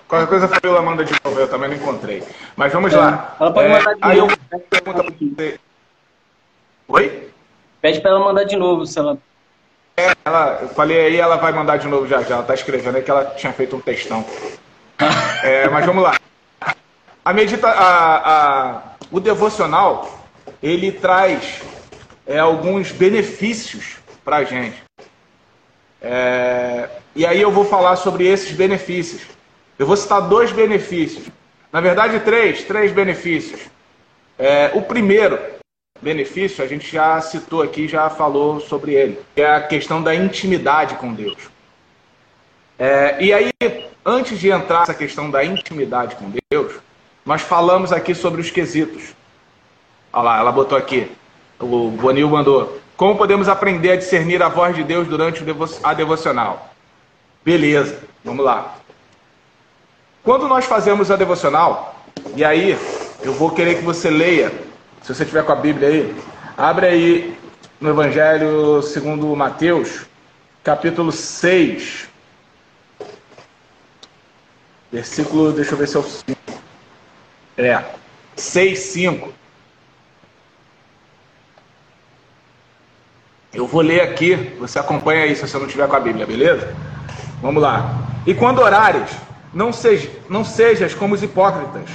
[0.07, 2.23] qualquer coisa a Fabiola manda de novo, eu também não encontrei.
[2.55, 2.97] Mas vamos é.
[2.97, 3.35] lá.
[3.39, 4.37] Ela pode é, mandar de aí novo.
[4.51, 5.59] Eu pergunta pra você.
[6.87, 7.29] Oi?
[7.81, 9.17] Pede para ela mandar de novo, se ela
[9.97, 12.35] é, ela, eu falei aí, ela vai mandar de novo já já.
[12.35, 14.25] Ela tá escrevendo aí que ela tinha feito um textão.
[15.43, 16.15] É, mas vamos lá.
[17.25, 18.17] A medita, a,
[18.75, 20.27] a, o devocional,
[20.61, 21.59] ele traz
[22.27, 24.83] é, alguns benefícios para a gente.
[25.99, 29.23] É, e aí eu vou falar sobre esses benefícios.
[29.79, 31.25] Eu vou citar dois benefícios.
[31.73, 33.61] Na verdade, três, três benefícios.
[34.37, 35.39] É, o primeiro
[35.99, 40.13] benefício, a gente já citou aqui, já falou sobre ele, que é a questão da
[40.13, 41.49] intimidade com Deus.
[42.77, 43.49] É, e aí,
[44.05, 46.84] antes de entrar nessa questão da intimidade com Deus,
[47.25, 49.15] nós falamos aqui sobre os quesitos.
[50.13, 51.11] Olha lá, ela botou aqui,
[51.59, 52.79] o Bonil mandou.
[52.95, 55.43] Como podemos aprender a discernir a voz de Deus durante
[55.83, 56.69] a devocional?
[57.43, 58.75] Beleza, vamos lá.
[60.23, 61.95] Quando nós fazemos a devocional,
[62.35, 62.77] e aí
[63.21, 64.51] eu vou querer que você leia
[65.05, 66.15] se você tiver com a Bíblia aí,
[66.57, 67.37] abre aí
[67.79, 70.07] no Evangelho segundo Mateus,
[70.63, 72.07] capítulo 6.
[74.91, 75.97] Versículo, deixa eu ver se.
[75.97, 76.44] É, 6, 5.
[83.53, 86.75] Eu vou ler aqui, você acompanha aí se você não tiver com a Bíblia, beleza?
[87.41, 88.05] Vamos lá.
[88.27, 89.09] E quando orares,
[89.53, 91.89] não, seja, não sejas como os hipócritas,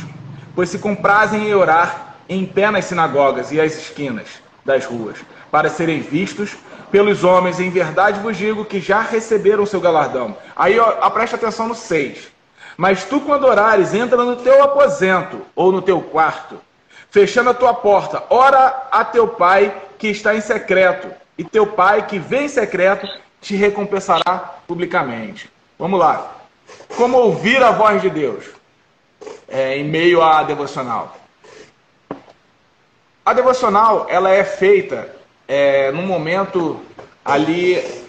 [0.55, 5.19] pois se comprazem em orar em pé nas sinagogas e às esquinas das ruas,
[5.51, 6.57] para serem vistos
[6.91, 7.61] pelos homens.
[7.61, 10.37] Em verdade vos digo que já receberam o seu galardão.
[10.57, 12.30] Aí ó, presta atenção no 6.
[12.81, 16.59] Mas tu, quando orares, entra no teu aposento ou no teu quarto,
[17.11, 22.07] fechando a tua porta, ora a teu pai que está em secreto, e teu pai
[22.07, 23.07] que vem em secreto
[23.39, 25.51] te recompensará publicamente.
[25.79, 26.37] Vamos lá.
[26.97, 28.47] Como ouvir a voz de Deus
[29.47, 31.19] é, em meio à devocional?
[33.27, 35.15] A devocional ela é feita
[35.47, 36.81] é, num momento
[37.23, 38.07] ali,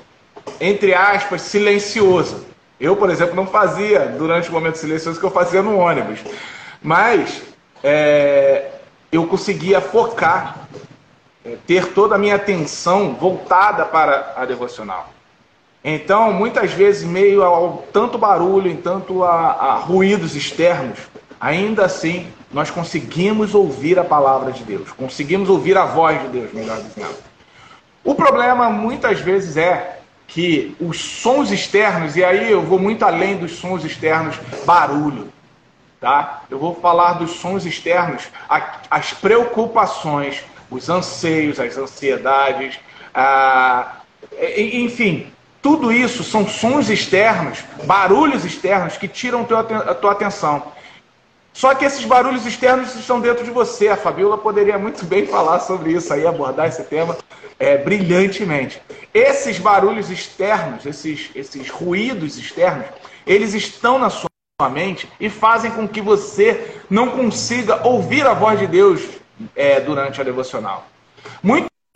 [0.62, 2.51] entre aspas, silencioso.
[2.82, 6.20] Eu, por exemplo, não fazia durante o momento silencioso que eu fazia no ônibus.
[6.82, 7.44] Mas
[7.84, 8.72] é,
[9.12, 10.68] eu conseguia focar,
[11.46, 15.12] é, ter toda a minha atenção voltada para a devocional.
[15.84, 20.98] Então, muitas vezes, meio ao tanto barulho, em tanto a, a ruídos externos,
[21.40, 26.52] ainda assim nós conseguimos ouvir a palavra de Deus, conseguimos ouvir a voz de Deus,
[26.52, 27.16] melhor dizendo.
[28.04, 30.01] O problema muitas vezes é
[30.34, 35.32] que os sons externos, e aí eu vou muito além dos sons externos, barulho,
[36.00, 36.44] tá?
[36.50, 38.24] Eu vou falar dos sons externos,
[38.90, 42.80] as preocupações, os anseios, as ansiedades,
[43.14, 43.98] a...
[44.58, 45.28] enfim,
[45.62, 50.64] tudo isso são sons externos, barulhos externos que tiram a tua atenção.
[51.54, 53.90] Só que esses barulhos externos estão dentro de você.
[53.90, 57.18] A Fabiola poderia muito bem falar sobre isso aí, abordar esse tema
[57.60, 58.82] é, brilhantemente.
[59.14, 62.86] Esses barulhos externos, esses, esses ruídos externos,
[63.28, 64.30] eles estão na sua
[64.72, 69.02] mente e fazem com que você não consiga ouvir a voz de Deus
[69.56, 70.88] é, durante a devocional.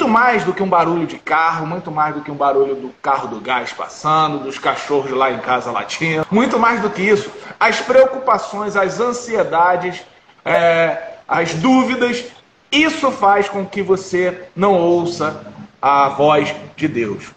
[0.05, 2.89] Muito mais do que um barulho de carro, muito mais do que um barulho do
[3.01, 7.31] carro do gás passando, dos cachorros lá em casa latindo, muito mais do que isso,
[7.59, 10.03] as preocupações, as ansiedades,
[10.45, 12.23] é, as dúvidas,
[12.71, 15.43] isso faz com que você não ouça
[15.81, 17.31] a voz de Deus.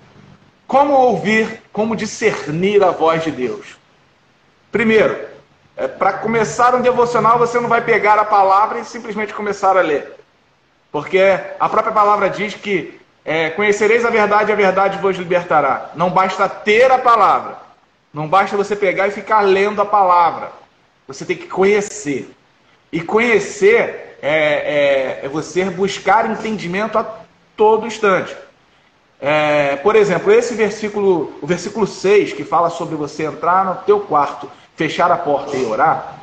[0.67, 3.79] Como ouvir, como discernir a voz de Deus?
[4.71, 5.19] Primeiro,
[5.75, 9.81] é, para começar um devocional, você não vai pegar a palavra e simplesmente começar a
[9.81, 10.18] ler.
[10.91, 11.21] Porque
[11.59, 15.91] a própria palavra diz que é, conhecereis a verdade e a verdade vos libertará.
[15.95, 17.59] Não basta ter a palavra.
[18.13, 20.51] Não basta você pegar e ficar lendo a palavra.
[21.07, 22.35] Você tem que conhecer.
[22.91, 27.07] E conhecer é, é, é você buscar entendimento a
[27.57, 28.35] todo instante.
[29.21, 34.01] É, por exemplo, esse versículo, o versículo 6, que fala sobre você entrar no teu
[34.01, 36.21] quarto, fechar a porta e orar,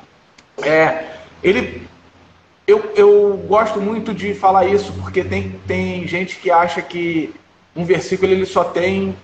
[0.63, 1.87] é, ele,
[2.67, 7.33] eu, eu gosto muito de falar isso porque tem, tem gente que acha que
[7.75, 9.15] um versículo ele só tem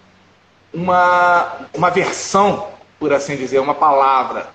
[0.73, 4.49] uma, uma versão, por assim dizer, uma palavra.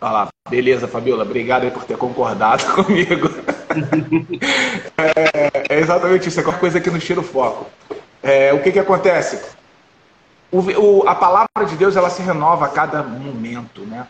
[0.00, 3.30] Lá, beleza, Fabiola, obrigado por ter concordado comigo.
[4.98, 7.66] é, é, exatamente isso, é qualquer coisa que nos tira o foco.
[8.20, 9.40] É, o que, que acontece?
[10.50, 14.08] O, o, a palavra de Deus ela se renova a cada momento, né?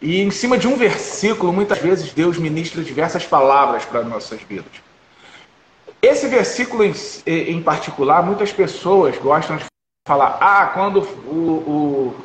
[0.00, 4.72] E em cima de um versículo, muitas vezes Deus ministra diversas palavras para nossas vidas.
[6.02, 6.94] Esse versículo em,
[7.26, 9.64] em particular, muitas pessoas gostam de
[10.06, 12.16] falar: ah, quando o, o,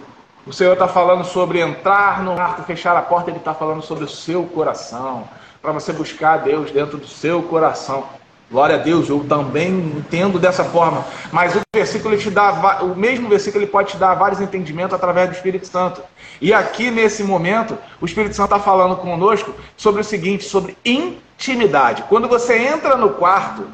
[0.46, 4.04] o Senhor está falando sobre entrar no quarto, fechar a porta, Ele está falando sobre
[4.04, 5.28] o seu coração,
[5.62, 8.06] para você buscar Deus dentro do seu coração.
[8.52, 11.06] Glória a Deus, eu também entendo dessa forma.
[11.32, 15.30] Mas o versículo te dá, o mesmo versículo ele pode te dar vários entendimentos através
[15.30, 16.02] do Espírito Santo.
[16.42, 22.04] E aqui nesse momento, o Espírito Santo está falando conosco sobre o seguinte, sobre intimidade.
[22.10, 23.68] Quando você entra no quarto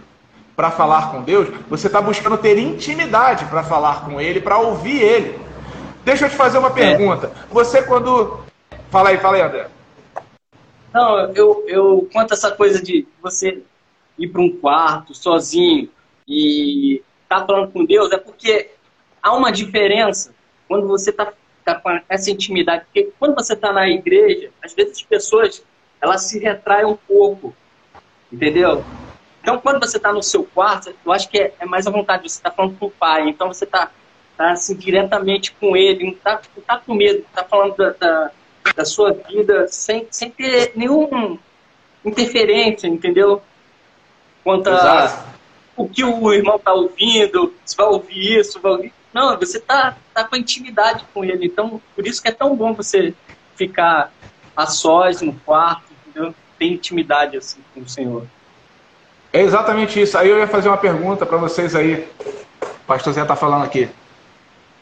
[0.56, 5.02] para falar com Deus, você está buscando ter intimidade para falar com Ele, para ouvir
[5.02, 5.40] Ele.
[6.06, 6.72] Deixa eu te fazer uma é.
[6.72, 7.32] pergunta.
[7.50, 8.42] Você quando.
[8.92, 9.68] Fala aí, fala aí, André.
[10.94, 13.64] Não, eu, eu conto essa coisa de você
[14.18, 15.90] ir para um quarto sozinho
[16.28, 18.72] e estar tá falando com Deus, é porque
[19.22, 20.34] há uma diferença
[20.68, 22.86] quando você está tá com essa intimidade.
[22.86, 25.64] Porque quando você está na igreja, às vezes as pessoas
[26.02, 27.56] elas se retraem um pouco,
[28.32, 28.84] entendeu?
[29.42, 32.30] Então, quando você está no seu quarto, eu acho que é, é mais a vontade,
[32.30, 33.90] você está falando com o pai, então você está
[34.36, 38.32] tá, assim, diretamente com ele, não está tá com medo, está falando da, da,
[38.76, 41.40] da, sua vida sem, sem ter nenhuma
[42.06, 43.42] interferência, entendeu?
[44.48, 45.26] Quanto a
[45.76, 48.94] o que o irmão está ouvindo, se vai ouvir isso, vai ouvir.
[49.14, 51.48] Não, você está tá com intimidade com ele.
[51.48, 53.14] Então, por isso que é tão bom você
[53.58, 54.10] ficar
[54.56, 56.34] a sós no quarto, entendeu?
[56.58, 58.26] Ter intimidade assim com o Senhor.
[59.34, 60.18] É exatamente isso.
[60.18, 62.08] Aí eu ia fazer uma pergunta para vocês aí.
[62.62, 63.90] O pastor Zé está falando aqui.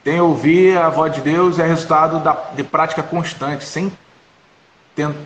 [0.03, 3.91] Tem ouvir a voz de Deus é resultado da, de prática constante, sem
[4.95, 5.25] tentar.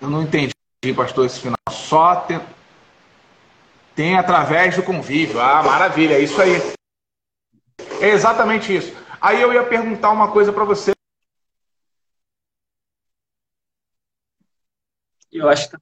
[0.00, 0.52] Eu não entendi,
[0.94, 1.56] pastor, esse final.
[1.70, 2.40] Só tem,
[3.96, 5.40] tem através do convívio.
[5.40, 6.52] Ah, maravilha, é isso aí.
[8.00, 8.96] É exatamente isso.
[9.20, 10.92] Aí eu ia perguntar uma coisa para você.
[15.32, 15.76] Eu acho que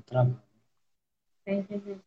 [0.00, 0.40] travando.
[1.46, 2.00] Entendi.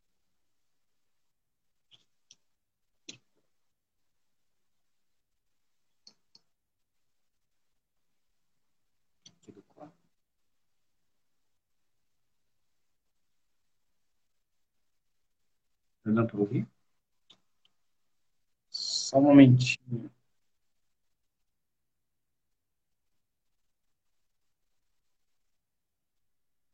[16.05, 16.67] Não para ouvir?
[18.69, 20.11] Só um momentinho.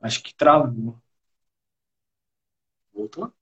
[0.01, 1.01] Acho que travou.
[2.93, 3.33] Voltou?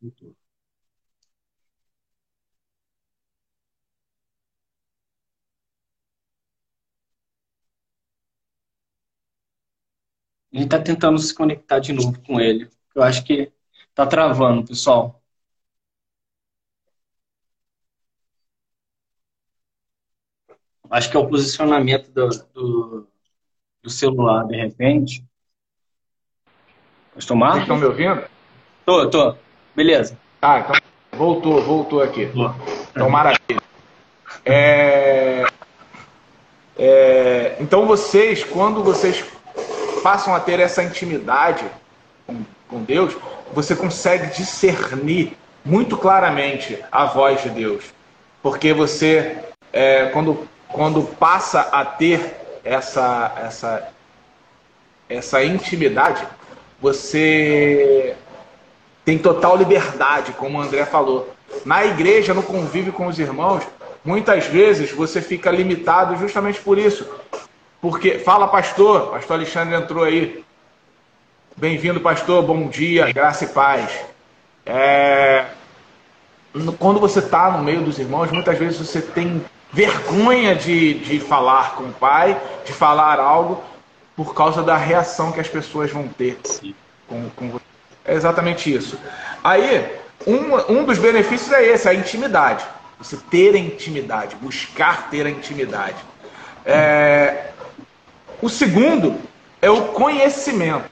[0.00, 0.34] Voltou.
[10.52, 12.68] Gente está tentando se conectar de novo com ele.
[12.94, 13.52] Eu acho que
[13.90, 15.21] está travando, pessoal.
[20.92, 23.08] Acho que é o posicionamento do, do,
[23.82, 25.24] do celular, de repente.
[27.14, 27.60] Pastor Marcos?
[27.60, 28.28] Vocês estão me ouvindo?
[28.84, 29.34] Tô, tô.
[29.74, 30.18] Beleza.
[30.42, 30.76] Ah, então
[31.12, 32.26] voltou, voltou aqui.
[32.26, 32.54] Tô.
[32.90, 33.62] Então, maravilha.
[34.44, 35.46] É,
[36.76, 39.24] é, então vocês, quando vocês
[40.02, 41.64] passam a ter essa intimidade
[42.26, 43.16] com, com Deus,
[43.54, 47.94] você consegue discernir muito claramente a voz de Deus.
[48.42, 49.38] Porque você,
[49.72, 53.88] é, quando, quando passa a ter essa, essa,
[55.08, 56.26] essa intimidade,
[56.80, 58.16] você
[59.04, 61.34] tem total liberdade, como o André falou.
[61.64, 63.62] Na igreja, no convívio com os irmãos,
[64.04, 67.06] muitas vezes você fica limitado justamente por isso.
[67.80, 70.44] Porque, fala pastor, pastor Alexandre entrou aí.
[71.56, 73.90] Bem-vindo, pastor, bom dia, graça e paz.
[74.64, 75.46] É...
[76.78, 79.42] Quando você está no meio dos irmãos, muitas vezes você tem
[79.72, 83.62] vergonha de, de falar com o pai, de falar algo,
[84.14, 86.38] por causa da reação que as pessoas vão ter
[87.08, 87.64] com, com você.
[88.04, 88.98] É exatamente isso.
[89.42, 89.96] Aí,
[90.26, 92.64] um, um dos benefícios é esse, a intimidade.
[92.98, 95.96] Você ter a intimidade, buscar ter a intimidade.
[96.64, 97.46] É...
[98.40, 99.18] O segundo
[99.60, 100.90] é o conhecimento.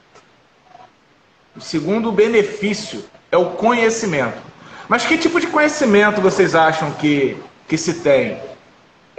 [1.55, 4.41] O segundo benefício é o conhecimento.
[4.89, 8.41] Mas que tipo de conhecimento vocês acham que, que se tem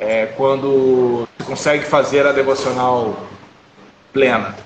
[0.02, 3.16] é, quando se consegue fazer a devocional
[4.12, 4.56] plena?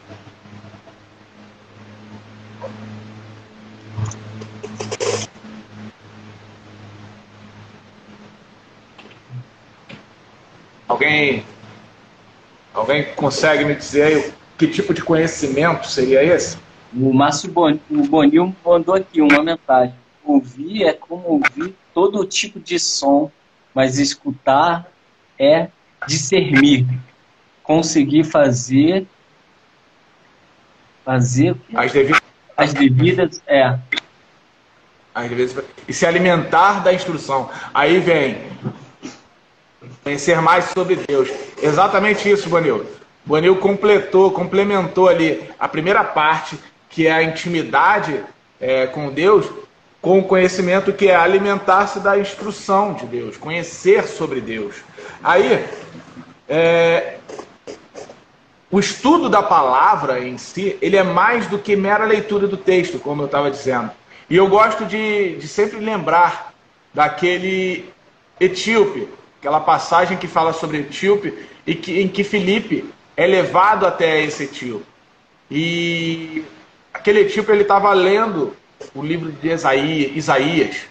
[10.88, 11.44] Alguém,
[12.72, 16.56] alguém consegue me dizer que tipo de conhecimento seria esse?
[16.94, 19.94] O Márcio Bon, o Bonil mandou aqui uma mensagem.
[20.24, 23.30] Ouvir é como ouvir todo tipo de som,
[23.74, 24.86] mas escutar
[25.38, 25.68] é
[26.06, 26.86] discernir,
[27.62, 29.06] conseguir fazer
[31.04, 32.22] fazer as devidas,
[32.56, 33.78] as devidas é
[35.14, 37.48] as devidas e se alimentar da instrução.
[37.72, 38.38] Aí vem
[40.06, 41.28] Conhecer mais sobre Deus.
[41.60, 42.86] Exatamente isso, Bonil.
[43.24, 46.56] Bonil completou, complementou ali a primeira parte,
[46.88, 48.22] que é a intimidade
[48.60, 49.46] é, com Deus,
[50.06, 54.76] com o conhecimento que é alimentar-se da instrução de Deus, conhecer sobre Deus.
[55.20, 55.66] Aí,
[56.48, 57.16] é,
[58.70, 63.00] o estudo da palavra em si, ele é mais do que mera leitura do texto,
[63.00, 63.90] como eu estava dizendo.
[64.30, 66.54] E eu gosto de, de sempre lembrar
[66.94, 67.90] daquele
[68.38, 69.08] etíope
[69.40, 71.34] aquela passagem que fala sobre etíope
[71.66, 74.86] e que, em que Filipe é levado até esse etíope.
[75.50, 76.44] E
[76.94, 78.54] aquele etíope ele estava lendo
[78.94, 79.48] o livro de
[80.14, 80.86] Isaías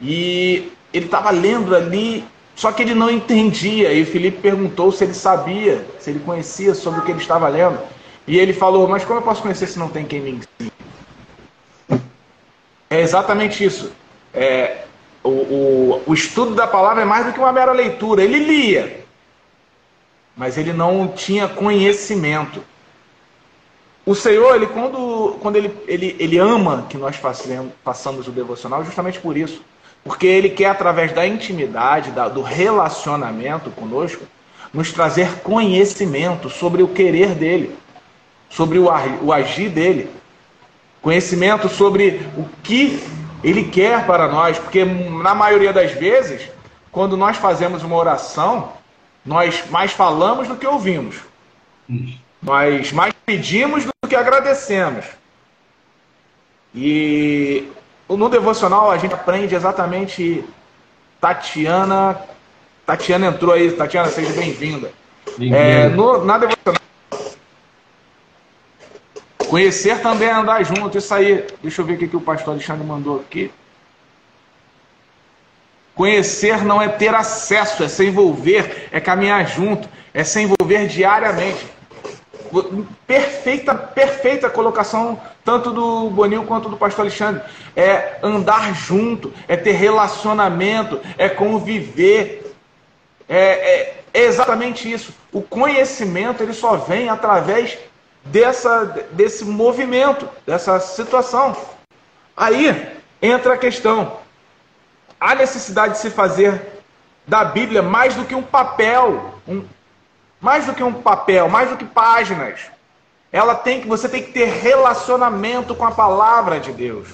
[0.00, 3.92] e ele estava lendo ali, só que ele não entendia.
[3.92, 7.78] E Filipe perguntou se ele sabia, se ele conhecia sobre o que ele estava lendo.
[8.26, 10.72] E ele falou: Mas como eu posso conhecer se não tem quem me ensine?
[12.90, 13.92] É exatamente isso.
[14.32, 14.84] É,
[15.22, 18.22] o, o, o estudo da palavra é mais do que uma mera leitura.
[18.22, 19.04] Ele lia,
[20.36, 22.62] mas ele não tinha conhecimento.
[24.06, 28.84] O Senhor, ele, quando, quando ele, ele, ele ama que nós façamos, façamos o devocional,
[28.84, 29.60] justamente por isso.
[30.04, 34.22] Porque ele quer, através da intimidade, da, do relacionamento conosco,
[34.72, 37.76] nos trazer conhecimento sobre o querer dele,
[38.48, 38.86] sobre o,
[39.22, 40.08] o agir dele,
[41.02, 43.02] conhecimento sobre o que
[43.42, 46.48] ele quer para nós, porque na maioria das vezes,
[46.92, 48.72] quando nós fazemos uma oração,
[49.24, 51.16] nós mais falamos do que ouvimos.
[52.42, 55.04] Nós mais pedimos do que agradecemos.
[56.74, 57.68] E
[58.08, 60.44] no devocional a gente aprende exatamente.
[61.20, 62.20] Tatiana.
[62.84, 63.72] Tatiana entrou aí.
[63.72, 64.92] Tatiana, seja bem-vinda.
[65.38, 66.80] Bem é, na devocional.
[69.48, 70.98] Conhecer também é andar junto.
[70.98, 73.50] Isso aí, deixa eu ver o que, que o pastor Alexandre mandou aqui.
[75.94, 81.66] Conhecer não é ter acesso, é se envolver, é caminhar junto, é se envolver diariamente.
[83.06, 87.42] Perfeita, perfeita colocação, tanto do Bonil quanto do pastor Alexandre.
[87.74, 92.54] É andar junto, é ter relacionamento, é conviver.
[93.28, 95.12] É, é, é exatamente isso.
[95.32, 97.78] O conhecimento ele só vem através
[98.24, 101.56] dessa, desse movimento, dessa situação.
[102.36, 104.18] Aí entra a questão:
[105.20, 106.76] há necessidade de se fazer
[107.26, 109.64] da Bíblia mais do que um papel, um,
[110.46, 112.60] mais do que um papel, mais do que páginas.
[113.32, 117.08] Ela tem que, você tem que ter relacionamento com a palavra de Deus.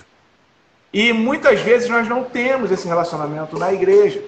[0.93, 4.23] E muitas vezes nós não temos esse relacionamento na igreja.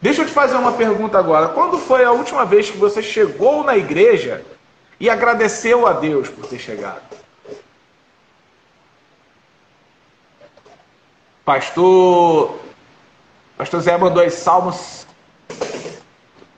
[0.00, 1.48] Deixa eu te fazer uma pergunta agora.
[1.48, 4.44] Quando foi a última vez que você chegou na igreja
[5.00, 7.02] e agradeceu a Deus por ter chegado.
[11.44, 12.60] Pastor,
[13.58, 15.04] Pastor Zé mandou aí Salmos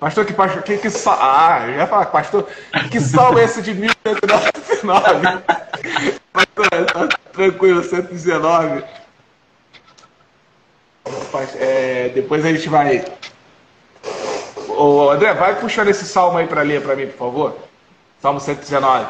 [0.02, 1.16] Pastor, que pastor, que, que sal...
[1.20, 2.48] Ah, ia falar, pastor,
[2.90, 5.44] que salmo é esse de 1199?
[6.32, 8.82] pastor, tá tranquilo, 119.
[11.54, 13.04] É, depois a gente vai.
[14.70, 17.58] Ô, André, vai puxando esse salmo aí para ler para mim, por favor.
[18.20, 19.06] Salmo 119.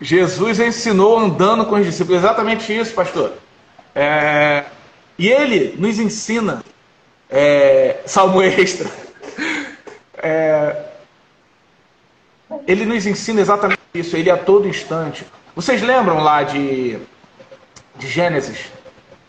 [0.00, 2.22] Jesus ensinou andando com os discípulos.
[2.22, 3.34] Exatamente isso, pastor.
[3.94, 4.64] É,
[5.18, 6.64] e ele nos ensina
[7.30, 8.90] é, salmo extra.
[10.20, 10.84] É,
[12.66, 15.26] ele nos ensina exatamente isso, ele a todo instante.
[15.54, 16.98] Vocês lembram lá de,
[17.96, 18.70] de Gênesis,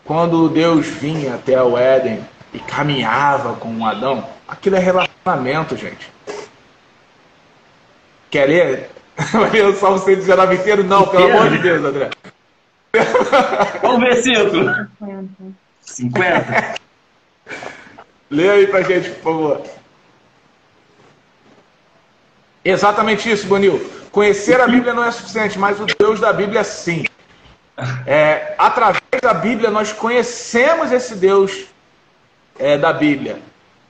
[0.04, 2.20] quando Deus vinha até o Éden
[2.52, 4.28] e caminhava com Adão?
[4.48, 6.10] Aquilo é relacionamento, gente.
[8.30, 8.90] Quer ler?
[9.32, 10.84] Vai ler o Salmo 119 inteiro?
[10.84, 12.10] Não, pelo amor de Deus, André.
[13.80, 14.88] Qual o versículo?
[15.80, 16.79] 50.
[18.30, 19.62] Lê aí pra gente, por favor.
[22.64, 23.90] Exatamente isso, Bonil.
[24.12, 27.06] Conhecer a Bíblia não é suficiente, mas o Deus da Bíblia sim.
[28.06, 31.66] É, através da Bíblia nós conhecemos esse Deus
[32.58, 33.38] é, da Bíblia.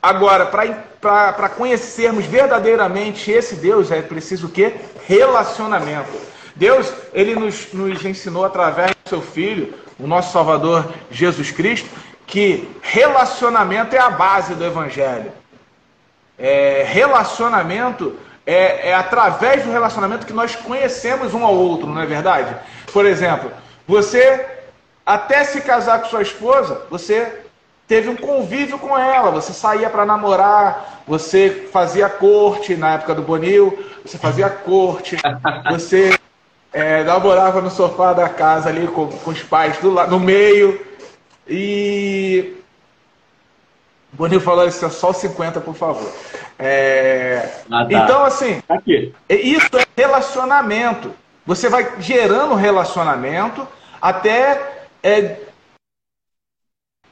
[0.03, 4.77] Agora, para conhecermos verdadeiramente esse Deus, é preciso o quê?
[5.07, 6.19] Relacionamento.
[6.57, 11.89] Deus, ele nos, nos ensinou através do seu Filho, o nosso Salvador Jesus Cristo,
[12.31, 15.33] que relacionamento é a base do Evangelho.
[16.39, 18.17] É, relacionamento
[18.47, 22.57] é, é através do relacionamento que nós conhecemos um ao outro, não é verdade?
[22.93, 23.51] Por exemplo,
[23.87, 24.47] você,
[25.05, 27.43] até se casar com sua esposa, você
[27.89, 33.23] teve um convívio com ela, você saía para namorar, você fazia corte na época do
[33.23, 33.77] Bonil,
[34.07, 35.17] você fazia corte,
[35.69, 36.17] você
[36.73, 40.90] é, namorava no sofá da casa ali com, com os pais do, no meio,
[41.51, 42.57] e.
[44.13, 46.11] Bonil falou isso, é só 50, por favor.
[46.59, 47.49] É...
[47.71, 47.93] Ah, tá.
[47.93, 49.15] Então, assim, Aqui.
[49.29, 51.13] isso é relacionamento.
[51.47, 53.67] Você vai gerando relacionamento
[54.01, 55.37] até é,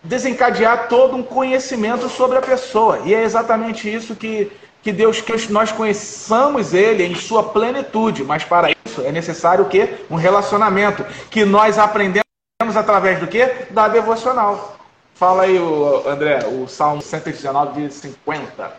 [0.03, 3.01] desencadear todo um conhecimento sobre a pessoa.
[3.05, 4.51] E é exatamente isso que,
[4.83, 8.25] que Deus que nós conheçamos Ele em sua plenitude.
[8.25, 10.05] Mas para isso é necessário o quê?
[10.11, 11.05] Um relacionamento.
[11.31, 12.28] Que nós aprendemos
[12.61, 13.67] através do quê?
[13.71, 14.77] Da devocional.
[15.15, 15.57] Fala aí,
[16.05, 18.73] André, o Salmo 119 de 50.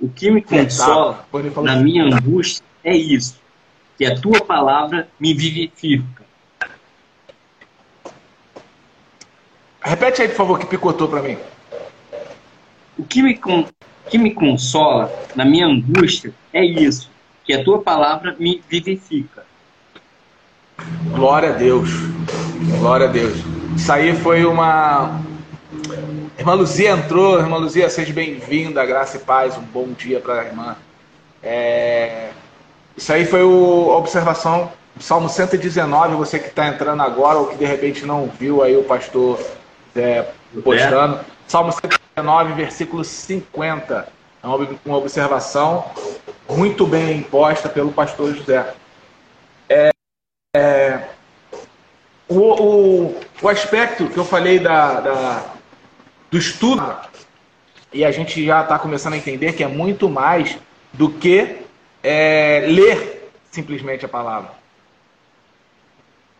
[0.00, 1.24] O que me consola
[1.62, 3.40] na minha angústia é isso,
[3.96, 6.24] que a tua palavra me vivifica.
[9.80, 11.38] Repete aí, por favor, que picotou para mim.
[12.98, 13.40] O que me,
[14.10, 17.08] que me consola na minha angústia é isso,
[17.44, 19.45] que a tua palavra me vivifica.
[21.14, 21.90] Glória a Deus.
[22.78, 23.38] Glória a Deus.
[23.76, 25.20] Isso aí foi uma.
[26.38, 27.38] Irmã Luzia entrou.
[27.38, 28.84] Irmã Luzia, seja bem-vinda.
[28.84, 29.56] Graça e paz.
[29.56, 30.76] Um bom dia para a irmã.
[31.42, 32.30] É...
[32.96, 33.90] Isso aí foi o...
[33.92, 36.16] a observação Salmo 119.
[36.16, 39.38] Você que está entrando agora ou que de repente não viu aí o pastor
[39.94, 40.26] é,
[40.62, 41.20] postando.
[41.46, 44.08] Salmo 119, versículo 50.
[44.42, 44.46] É
[44.84, 45.84] uma observação
[46.48, 48.74] muito bem imposta pelo pastor José.
[50.56, 51.08] É,
[52.26, 55.44] o, o, o, aspecto que eu falei da, da,
[56.30, 56.96] do estudo,
[57.92, 60.58] e a gente já está começando a entender que é muito mais
[60.94, 61.58] do que
[62.02, 64.50] é, ler simplesmente a palavra.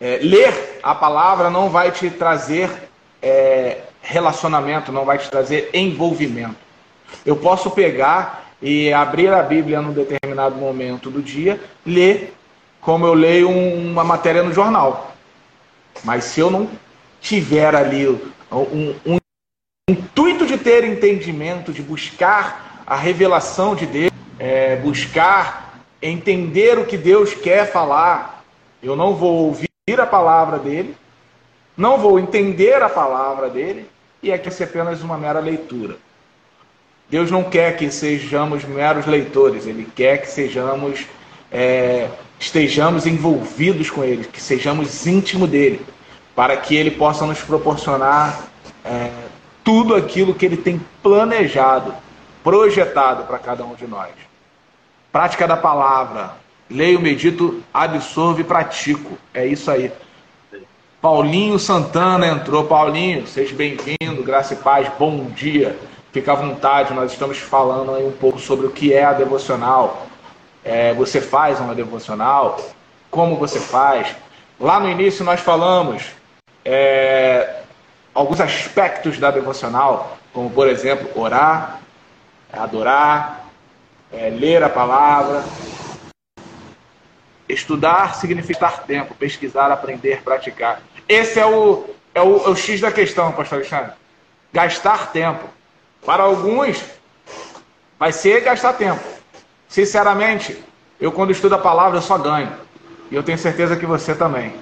[0.01, 2.71] É, ler a palavra não vai te trazer
[3.21, 6.57] é, relacionamento, não vai te trazer envolvimento.
[7.23, 12.33] Eu posso pegar e abrir a Bíblia num determinado momento do dia, ler
[12.87, 15.11] como eu leio uma matéria no jornal.
[16.05, 16.69] Mas se eu não
[17.19, 18.07] tiver ali
[18.49, 19.17] um, um
[19.89, 26.95] intuito de ter entendimento, de buscar a revelação de Deus, é, buscar entender o que
[26.95, 28.45] Deus quer falar,
[28.81, 29.67] eu não vou ouvir
[29.99, 30.95] a palavra dele,
[31.75, 33.89] não vou entender a palavra dele,
[34.23, 35.97] e é que ser apenas uma mera leitura.
[37.09, 41.05] Deus não quer que sejamos meros leitores, Ele quer que sejamos
[41.51, 42.09] é,
[42.39, 45.85] estejamos envolvidos com Ele, que sejamos íntimos dele,
[46.35, 48.47] para que Ele possa nos proporcionar
[48.85, 49.11] é,
[49.63, 51.93] tudo aquilo que Ele tem planejado,
[52.43, 54.11] projetado para cada um de nós.
[55.11, 56.35] Prática da palavra.
[56.69, 59.17] Leio, medito, absorvo e pratico.
[59.33, 59.91] É isso aí.
[61.01, 62.65] Paulinho Santana entrou.
[62.65, 65.77] Paulinho, seja bem-vindo, graça e paz, bom dia.
[66.11, 70.07] Fica à vontade, nós estamos falando aí um pouco sobre o que é a devocional,
[70.67, 72.59] é, você faz uma devocional,
[73.09, 74.13] como você faz.
[74.59, 76.03] Lá no início nós falamos
[76.65, 77.61] é,
[78.13, 81.79] alguns aspectos da devocional, como por exemplo orar,
[82.51, 83.45] adorar,
[84.11, 85.43] é, ler a palavra.
[87.47, 90.81] Estudar significa tempo, pesquisar, aprender, praticar.
[91.07, 93.93] Esse é o, é o, é o X da questão, pastor Alexandre.
[94.51, 95.47] Gastar tempo.
[96.05, 96.83] Para alguns,
[97.97, 99.16] vai ser gastar tempo.
[99.67, 100.57] Sinceramente,
[100.99, 102.51] eu quando estudo a palavra, eu só ganho.
[103.11, 104.53] E eu tenho certeza que você também.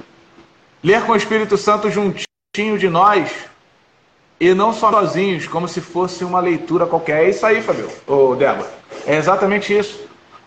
[0.83, 3.31] Ler com o Espírito Santo juntinho de nós
[4.39, 7.25] e não só sozinhos, como se fosse uma leitura qualquer.
[7.25, 7.89] É isso aí, Fabio.
[8.05, 8.69] Ô, Débora.
[9.05, 9.99] É exatamente isso.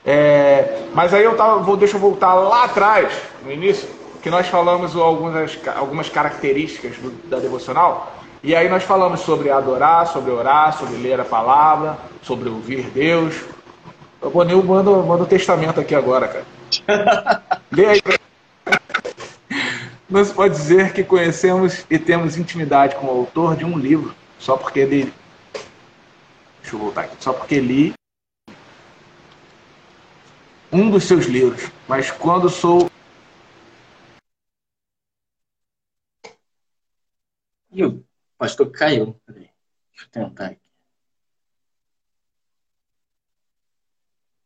[0.04, 0.82] É...
[0.94, 3.12] Mas aí eu tava, vou, deixa eu voltar lá atrás,
[3.44, 3.88] no início,
[4.22, 8.14] que nós falamos algumas, algumas características do, da devocional.
[8.42, 13.34] E aí nós falamos sobre adorar, sobre orar, sobre ler a palavra, sobre ouvir Deus.
[14.20, 16.46] O Bonil manda, manda o testamento aqui agora, cara.
[17.70, 18.00] Lê aí.
[20.10, 24.14] Não se pode dizer que conhecemos e temos intimidade com o autor de um livro
[24.38, 25.12] só porque ele.
[26.60, 27.16] Deixa eu voltar aqui.
[27.20, 27.94] Só porque li
[30.72, 32.90] um dos seus livros, mas quando sou.
[37.70, 38.04] E o
[38.36, 39.20] pastor caiu.
[39.28, 40.67] Deixa eu tentar aqui.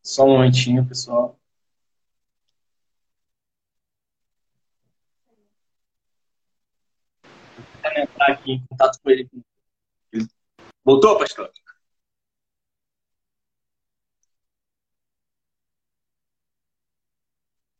[0.02, 1.38] Só um momentinho, pessoal.
[8.02, 9.28] entrar aqui em contato com ele.
[10.84, 11.50] Voltou, pastor?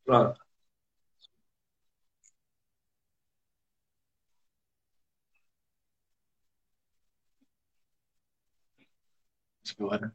[0.05, 0.41] Pronto.
[9.79, 10.15] Agora.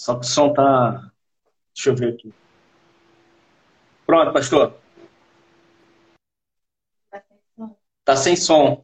[0.00, 1.12] Só que o som tá.
[1.74, 2.32] Deixa eu ver aqui.
[4.06, 4.74] Pronto, pastor.
[8.02, 8.82] Tá sem som.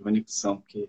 [0.00, 0.88] conexão, porque.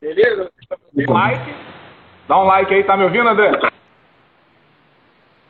[0.00, 0.50] Beleza?
[0.94, 1.54] Like?
[2.28, 3.52] Dá um like aí, tá me ouvindo, André?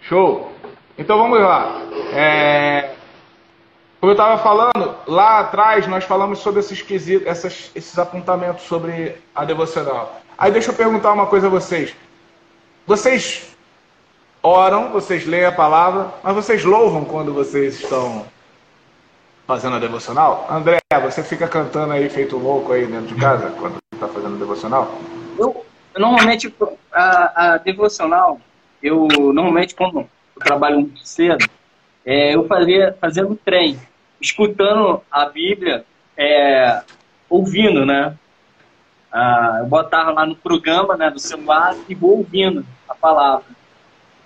[0.00, 0.52] Show!
[0.96, 1.82] Então vamos lá.
[2.12, 2.94] É...
[4.00, 6.82] Como eu estava falando, lá atrás nós falamos sobre esses,
[7.26, 10.20] essas, esses apontamentos sobre a devocional.
[10.38, 11.94] Aí deixa eu perguntar uma coisa a vocês.
[12.86, 13.56] Vocês
[14.42, 18.24] oram, vocês leem a palavra, mas vocês louvam quando vocês estão
[19.46, 20.46] fazendo a devocional?
[20.48, 24.98] André, você fica cantando aí feito louco aí dentro de casa quando está fazendo devocional?
[25.38, 25.64] Eu,
[25.96, 26.54] normalmente,
[26.92, 28.40] a, a, devocional,
[28.82, 30.08] eu normalmente quando eu
[30.42, 31.44] trabalho muito cedo,
[32.06, 32.96] é, eu fazia,
[33.28, 33.78] no trem
[34.20, 35.84] escutando a Bíblia,
[36.16, 36.82] é,
[37.28, 38.16] ouvindo, né?
[39.10, 43.46] Ah, eu botava lá no programa né, do celular e vou ouvindo a palavra.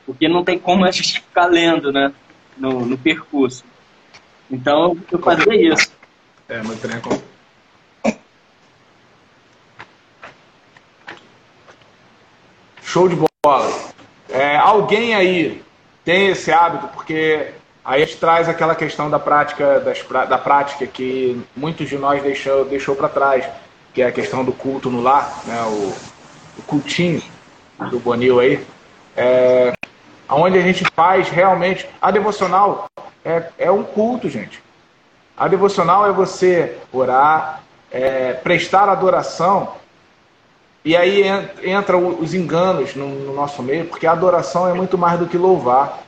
[0.04, 2.12] Porque não tem como a gente ficar lendo né,
[2.56, 3.64] no, no percurso.
[4.50, 5.92] Então eu fazia isso.
[6.48, 7.00] É, muito trem
[12.92, 13.72] Show de bola.
[14.28, 15.64] É, alguém aí
[16.04, 16.88] tem esse hábito?
[16.88, 21.96] Porque Aí a gente traz aquela questão da prática, das, da prática que muitos de
[21.96, 23.48] nós deixou, deixou para trás,
[23.94, 25.62] que é a questão do culto no lar, né?
[25.62, 25.94] o,
[26.58, 27.22] o cultinho
[27.90, 28.64] do Bonil aí,
[29.16, 29.72] é,
[30.28, 31.88] onde a gente faz realmente.
[32.00, 32.88] A devocional
[33.24, 34.62] é, é um culto, gente.
[35.34, 39.80] A devocional é você orar, é, prestar adoração,
[40.84, 41.22] e aí
[41.62, 45.38] entra os enganos no, no nosso meio, porque a adoração é muito mais do que
[45.38, 46.02] louvar.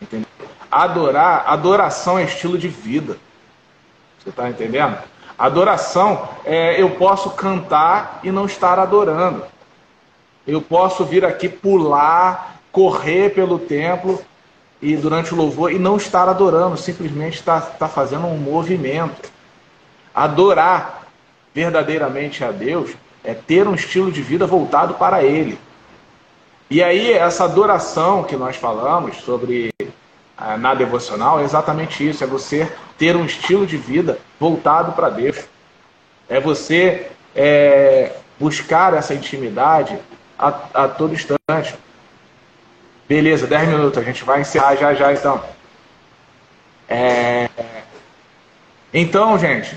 [0.00, 0.26] Entendeu?
[0.70, 3.18] Adorar, adoração é estilo de vida.
[4.18, 4.98] Você está entendendo?
[5.38, 9.44] Adoração é eu posso cantar e não estar adorando.
[10.46, 14.22] Eu posso vir aqui pular, correr pelo templo
[14.80, 19.30] e durante o louvor e não estar adorando, simplesmente estar, estar fazendo um movimento.
[20.14, 21.06] Adorar
[21.52, 22.94] verdadeiramente a Deus
[23.26, 25.58] é ter um estilo de vida voltado para Ele.
[26.70, 29.72] E aí, essa adoração que nós falamos sobre
[30.38, 35.10] ah, na devocional é exatamente isso: é você ter um estilo de vida voltado para
[35.10, 35.44] Deus.
[36.28, 39.98] É você é, buscar essa intimidade
[40.38, 40.48] a,
[40.84, 41.74] a todo instante.
[43.08, 45.42] Beleza, 10 minutos, a gente vai encerrar já já então.
[46.88, 47.48] É...
[48.92, 49.76] Então, gente,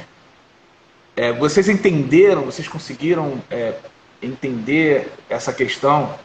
[1.20, 3.74] é, vocês entenderam, vocês conseguiram é,
[4.24, 6.15] entender essa questão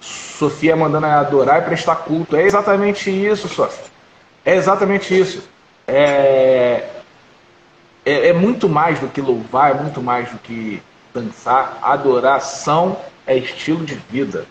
[0.00, 2.34] Sofia mandando adorar e prestar culto.
[2.34, 3.90] É exatamente isso, Sofia.
[4.46, 5.46] É exatamente isso.
[5.86, 6.88] É,
[8.02, 10.82] é, é muito mais do que louvar, é muito mais do que
[11.12, 11.78] dançar.
[11.82, 12.96] Adoração
[13.26, 14.46] é estilo de vida.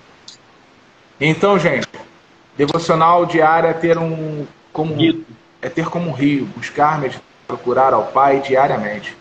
[1.19, 1.87] Então, gente,
[2.55, 4.95] devocional diário é ter um como
[5.63, 9.17] é ter como um rio, buscar, meditar, procurar ao Pai diariamente.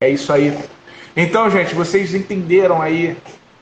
[0.00, 0.52] É isso aí.
[1.16, 3.16] Então, gente, vocês entenderam aí?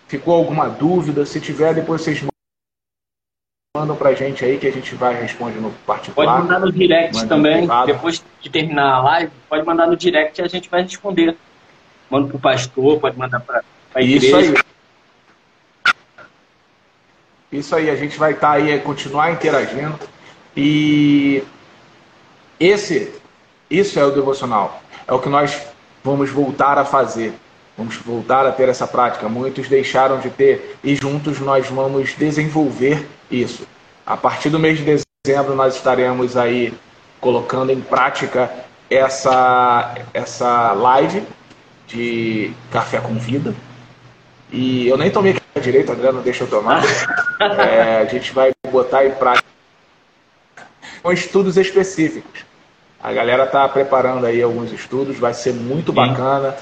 [0.09, 1.25] Ficou alguma dúvida?
[1.25, 2.25] Se tiver, depois vocês
[3.77, 6.27] mandam pra gente aí que a gente vai responder no particular.
[6.27, 10.45] Pode mandar no direct também, depois que terminar a live, pode mandar no direct e
[10.45, 11.37] a gente vai responder.
[12.11, 13.63] Manda pro pastor, pode mandar pra,
[13.93, 14.27] pra igreja.
[14.27, 14.65] Isso aí.
[17.53, 19.99] Isso aí, a gente vai estar tá aí, continuar interagindo.
[20.57, 21.45] E
[22.59, 23.13] esse,
[23.71, 24.83] isso é o devocional.
[25.07, 25.74] É o que nós
[26.05, 27.33] vamos voltar a fazer.
[27.77, 29.29] Vamos voltar a ter essa prática.
[29.29, 33.67] Muitos deixaram de ter e juntos nós vamos desenvolver isso.
[34.07, 36.73] A partir do mês de dezembro nós estaremos aí
[37.21, 38.53] colocando em prática
[38.89, 41.27] essa essa live
[41.89, 43.55] de café com vida.
[44.53, 46.83] E eu nem tomei direito, André, não deixa eu tomar.
[47.41, 49.47] É, a gente vai botar em prática
[51.03, 52.45] com estudos específicos.
[53.05, 55.97] A galera está preparando aí alguns estudos, vai ser muito Sim.
[55.97, 56.57] bacana.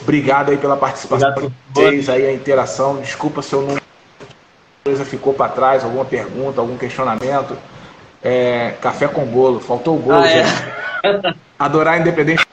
[0.00, 3.00] Obrigado aí pela participação de vocês, aí a interação.
[3.00, 3.76] Desculpa se eu não
[4.84, 7.58] coisa ficou para trás, alguma pergunta, algum questionamento.
[8.22, 11.34] É, café com bolo, faltou o bolo, ah, é.
[11.58, 12.46] Adorar independente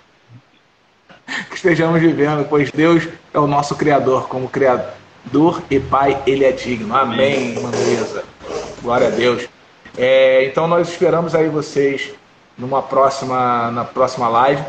[1.48, 6.52] que estejamos vivendo, pois Deus é o nosso Criador, como Criador e Pai, Ele é
[6.52, 6.96] digno.
[6.98, 8.24] Amém, Manuísa.
[8.82, 9.48] Glória a Deus.
[9.96, 12.17] É, então nós esperamos aí vocês
[12.58, 14.64] numa próxima, na próxima live.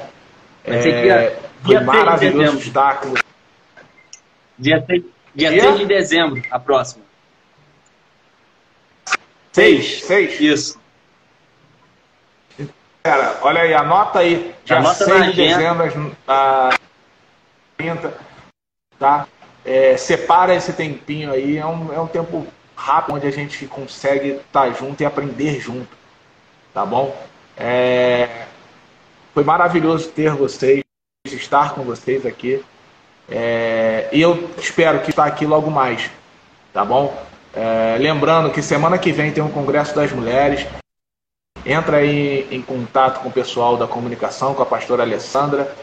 [0.64, 3.14] É, dia, foi dia maravilhoso estar com
[4.58, 7.04] Dia, 6, dia, dia 6 de dezembro, a próxima.
[9.52, 10.02] 6?
[10.02, 10.40] 6?
[10.40, 10.80] Isso.
[13.02, 14.52] Cara, olha aí, anota aí.
[14.64, 16.78] Dia anota 6 de dezembro, às
[17.76, 18.12] 30,
[18.98, 19.28] tá?
[19.64, 24.30] É, separa esse tempinho aí, é um, é um tempo rápido onde a gente consegue
[24.30, 25.88] estar tá junto e aprender junto,
[26.74, 27.16] tá bom?
[27.58, 28.46] É...
[29.34, 30.82] Foi maravilhoso ter vocês,
[31.26, 32.64] estar com vocês aqui.
[33.28, 34.08] É...
[34.12, 36.10] E eu espero que estar aqui logo mais,
[36.72, 37.16] tá bom?
[37.54, 37.96] É...
[37.98, 40.66] Lembrando que semana que vem tem um Congresso das Mulheres.
[41.66, 45.74] Entra aí em contato com o pessoal da comunicação, com a pastora Alessandra,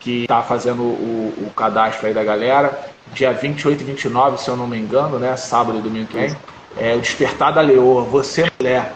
[0.00, 2.90] que está fazendo o, o, cadastro aí da galera.
[3.14, 5.36] Dia 28 e 29, se eu não me engano, né?
[5.36, 6.36] Sábado e domingo que vem.
[6.76, 8.02] É, o Despertar da Leoa.
[8.02, 8.92] Você, mulher,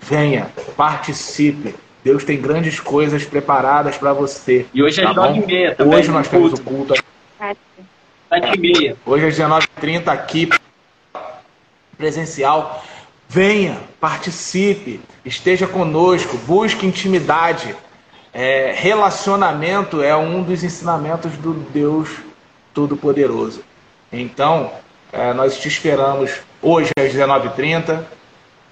[0.00, 1.74] Venha, participe.
[2.02, 4.66] Deus tem grandes coisas preparadas para você.
[4.72, 5.98] E hoje é tá às 9h30 também.
[5.98, 6.94] Hoje nós temos o culto.
[8.30, 8.96] 7h30.
[9.04, 10.48] Hoje às 19h30 aqui,
[11.96, 12.84] presencial.
[13.28, 17.76] Venha, participe, esteja conosco, busque intimidade.
[18.32, 22.08] É, relacionamento é um dos ensinamentos do Deus
[22.72, 23.62] Todo-Poderoso.
[24.10, 24.72] Então,
[25.12, 28.02] é, nós te esperamos hoje às 19h30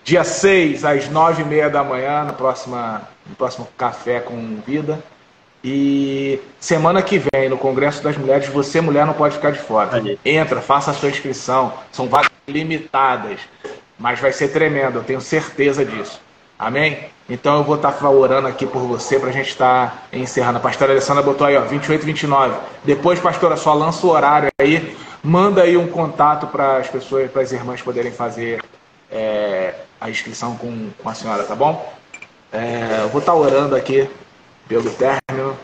[0.07, 5.03] Dia 6, às 9h30 da manhã, no, próxima, no próximo Café com Vida.
[5.65, 10.01] E semana que vem, no Congresso das Mulheres, você, mulher, não pode ficar de fora.
[10.25, 11.73] Entra, faça a sua inscrição.
[11.91, 13.41] São vagas limitadas,
[13.99, 16.21] mas vai ser tremendo, eu tenho certeza disso.
[16.57, 17.07] Amém?
[17.29, 20.59] Então eu vou estar orando aqui por você para a gente estar encerrando.
[20.59, 22.55] A pastora Alessandra botou aí, ó, 28 e 29.
[22.85, 24.97] Depois, pastora, só lança o horário aí.
[25.21, 28.63] Manda aí um contato para as pessoas, para as irmãs poderem fazer
[29.17, 31.95] é, a inscrição com, com a senhora, tá bom?
[32.53, 34.09] É, eu vou estar orando aqui
[34.69, 35.57] pelo término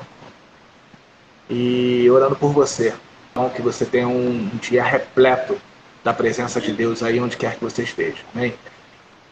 [1.50, 2.94] e orando por você.
[3.30, 5.59] Então, que você tenha um, um dia repleto
[6.03, 8.18] da presença de Deus aí onde quer que você esteja.
[8.34, 8.55] Amém?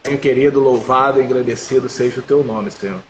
[0.05, 3.03] Senhor querido, louvado e agradecido seja o teu nome, Senhor.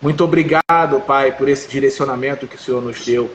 [0.00, 3.30] Muito obrigado, Pai, por esse direcionamento que o Senhor nos deu.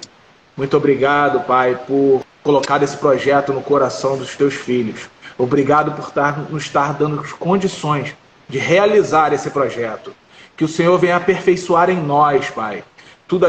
[0.56, 5.10] Muito obrigado, Pai, por colocar esse projeto no coração dos teus filhos.
[5.38, 8.16] Obrigado por estar, nos estar dando condições
[8.48, 10.14] de realizar esse projeto.
[10.56, 12.84] Que o Senhor venha aperfeiçoar em nós, Pai,
[13.28, 13.48] tudo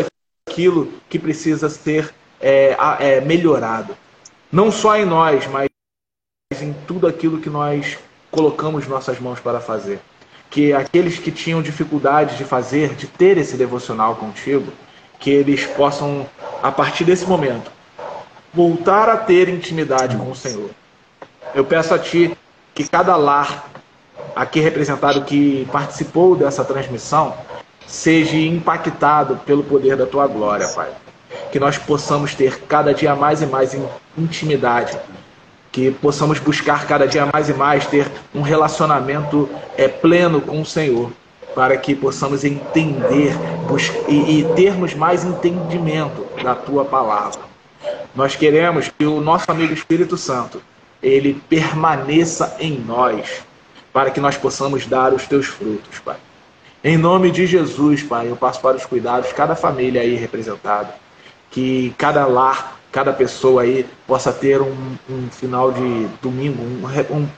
[0.49, 3.95] aquilo que precisa ser é, é, melhorado.
[4.51, 5.69] Não só em nós, mas
[6.61, 7.99] em tudo aquilo que nós
[8.31, 10.01] colocamos nossas mãos para fazer.
[10.49, 14.73] Que aqueles que tinham dificuldade de fazer, de ter esse devocional contigo,
[15.19, 16.27] que eles possam,
[16.63, 17.71] a partir desse momento,
[18.53, 20.71] voltar a ter intimidade com o Senhor
[21.55, 22.37] eu peço a Ti
[22.75, 23.71] que cada lar
[24.35, 27.35] aqui representado que participou dessa transmissão
[27.87, 30.91] seja impactado pelo poder da Tua glória, Pai.
[31.51, 33.77] Que nós possamos ter cada dia mais e mais
[34.17, 34.99] intimidade
[35.75, 40.65] que possamos buscar cada dia mais e mais ter um relacionamento é, pleno com o
[40.65, 41.11] Senhor,
[41.53, 43.37] para que possamos entender
[44.07, 47.41] e, e termos mais entendimento da tua palavra.
[48.15, 50.63] Nós queremos que o nosso amigo Espírito Santo
[51.05, 53.43] ele permaneça em nós,
[53.93, 56.17] para que nós possamos dar os teus frutos, Pai.
[56.83, 60.95] Em nome de Jesus, Pai, eu passo para os cuidados, cada família aí representada,
[61.51, 66.63] que cada lar, cada pessoa aí possa ter um, um final de domingo,
[67.11, 67.29] um,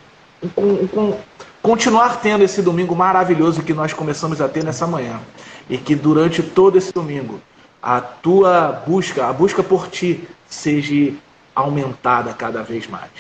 [0.57, 1.15] um,
[1.61, 5.21] continuar tendo esse domingo maravilhoso que nós começamos a ter nessa manhã.
[5.69, 7.41] E que durante todo esse domingo,
[7.83, 11.13] a tua busca, a busca por ti, seja
[11.55, 13.11] aumentada cada vez mais.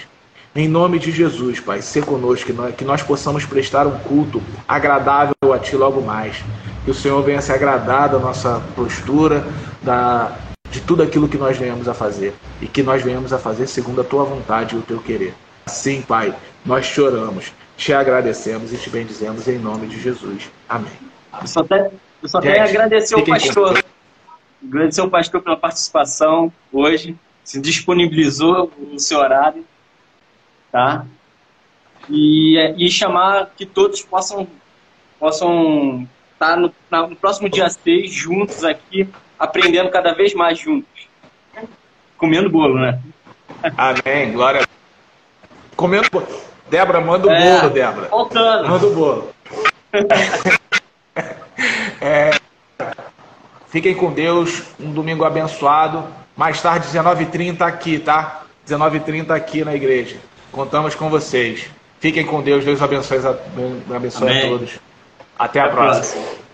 [0.57, 5.59] Em nome de Jesus, Pai, ser conosco, que nós, possamos prestar um culto agradável a
[5.59, 6.43] Ti logo mais.
[6.83, 9.47] Que o Senhor venha se agradar da nossa postura,
[9.83, 10.35] da,
[10.71, 12.33] de tudo aquilo que nós venhamos a fazer.
[12.63, 15.35] E que nós venhamos a fazer segundo a Tua vontade e o Teu querer.
[15.67, 16.35] Assim, Pai,
[16.65, 20.51] nós choramos, te agradecemos e te bendizemos em nome de Jesus.
[20.67, 20.89] Amém.
[21.39, 21.91] Eu só, até,
[22.23, 23.85] eu só quero agradecer ao pastor.
[24.67, 27.15] Agradecer ao pastor pela participação hoje.
[27.45, 29.63] Se disponibilizou no seu horário
[30.77, 31.07] tá?
[32.11, 34.47] E, e chamar que todos possam
[35.19, 36.71] possam estar tá no,
[37.09, 39.09] no próximo dia 6 juntos aqui,
[39.39, 41.09] aprendendo cada vez mais juntos.
[42.19, 43.01] Comendo bolo, né?
[43.75, 44.67] Amém, glória.
[45.75, 46.27] Comendo bolo.
[46.69, 48.09] Débora, manda o é, bolo, Débora.
[48.09, 48.69] Faltando.
[48.69, 49.35] Manda o bolo.
[52.03, 52.33] é,
[53.69, 56.07] fiquem com Deus, um domingo abençoado.
[56.37, 58.43] Mais tarde, 19h30 aqui, tá?
[58.69, 60.19] 19h30 aqui na igreja.
[60.57, 61.67] Contamos com vocês.
[62.01, 62.65] Fiquem com Deus.
[62.65, 63.19] Deus abençoe,
[63.95, 64.71] abençoe a todos.
[65.39, 66.15] Até a próxima.
[66.15, 66.46] próxima.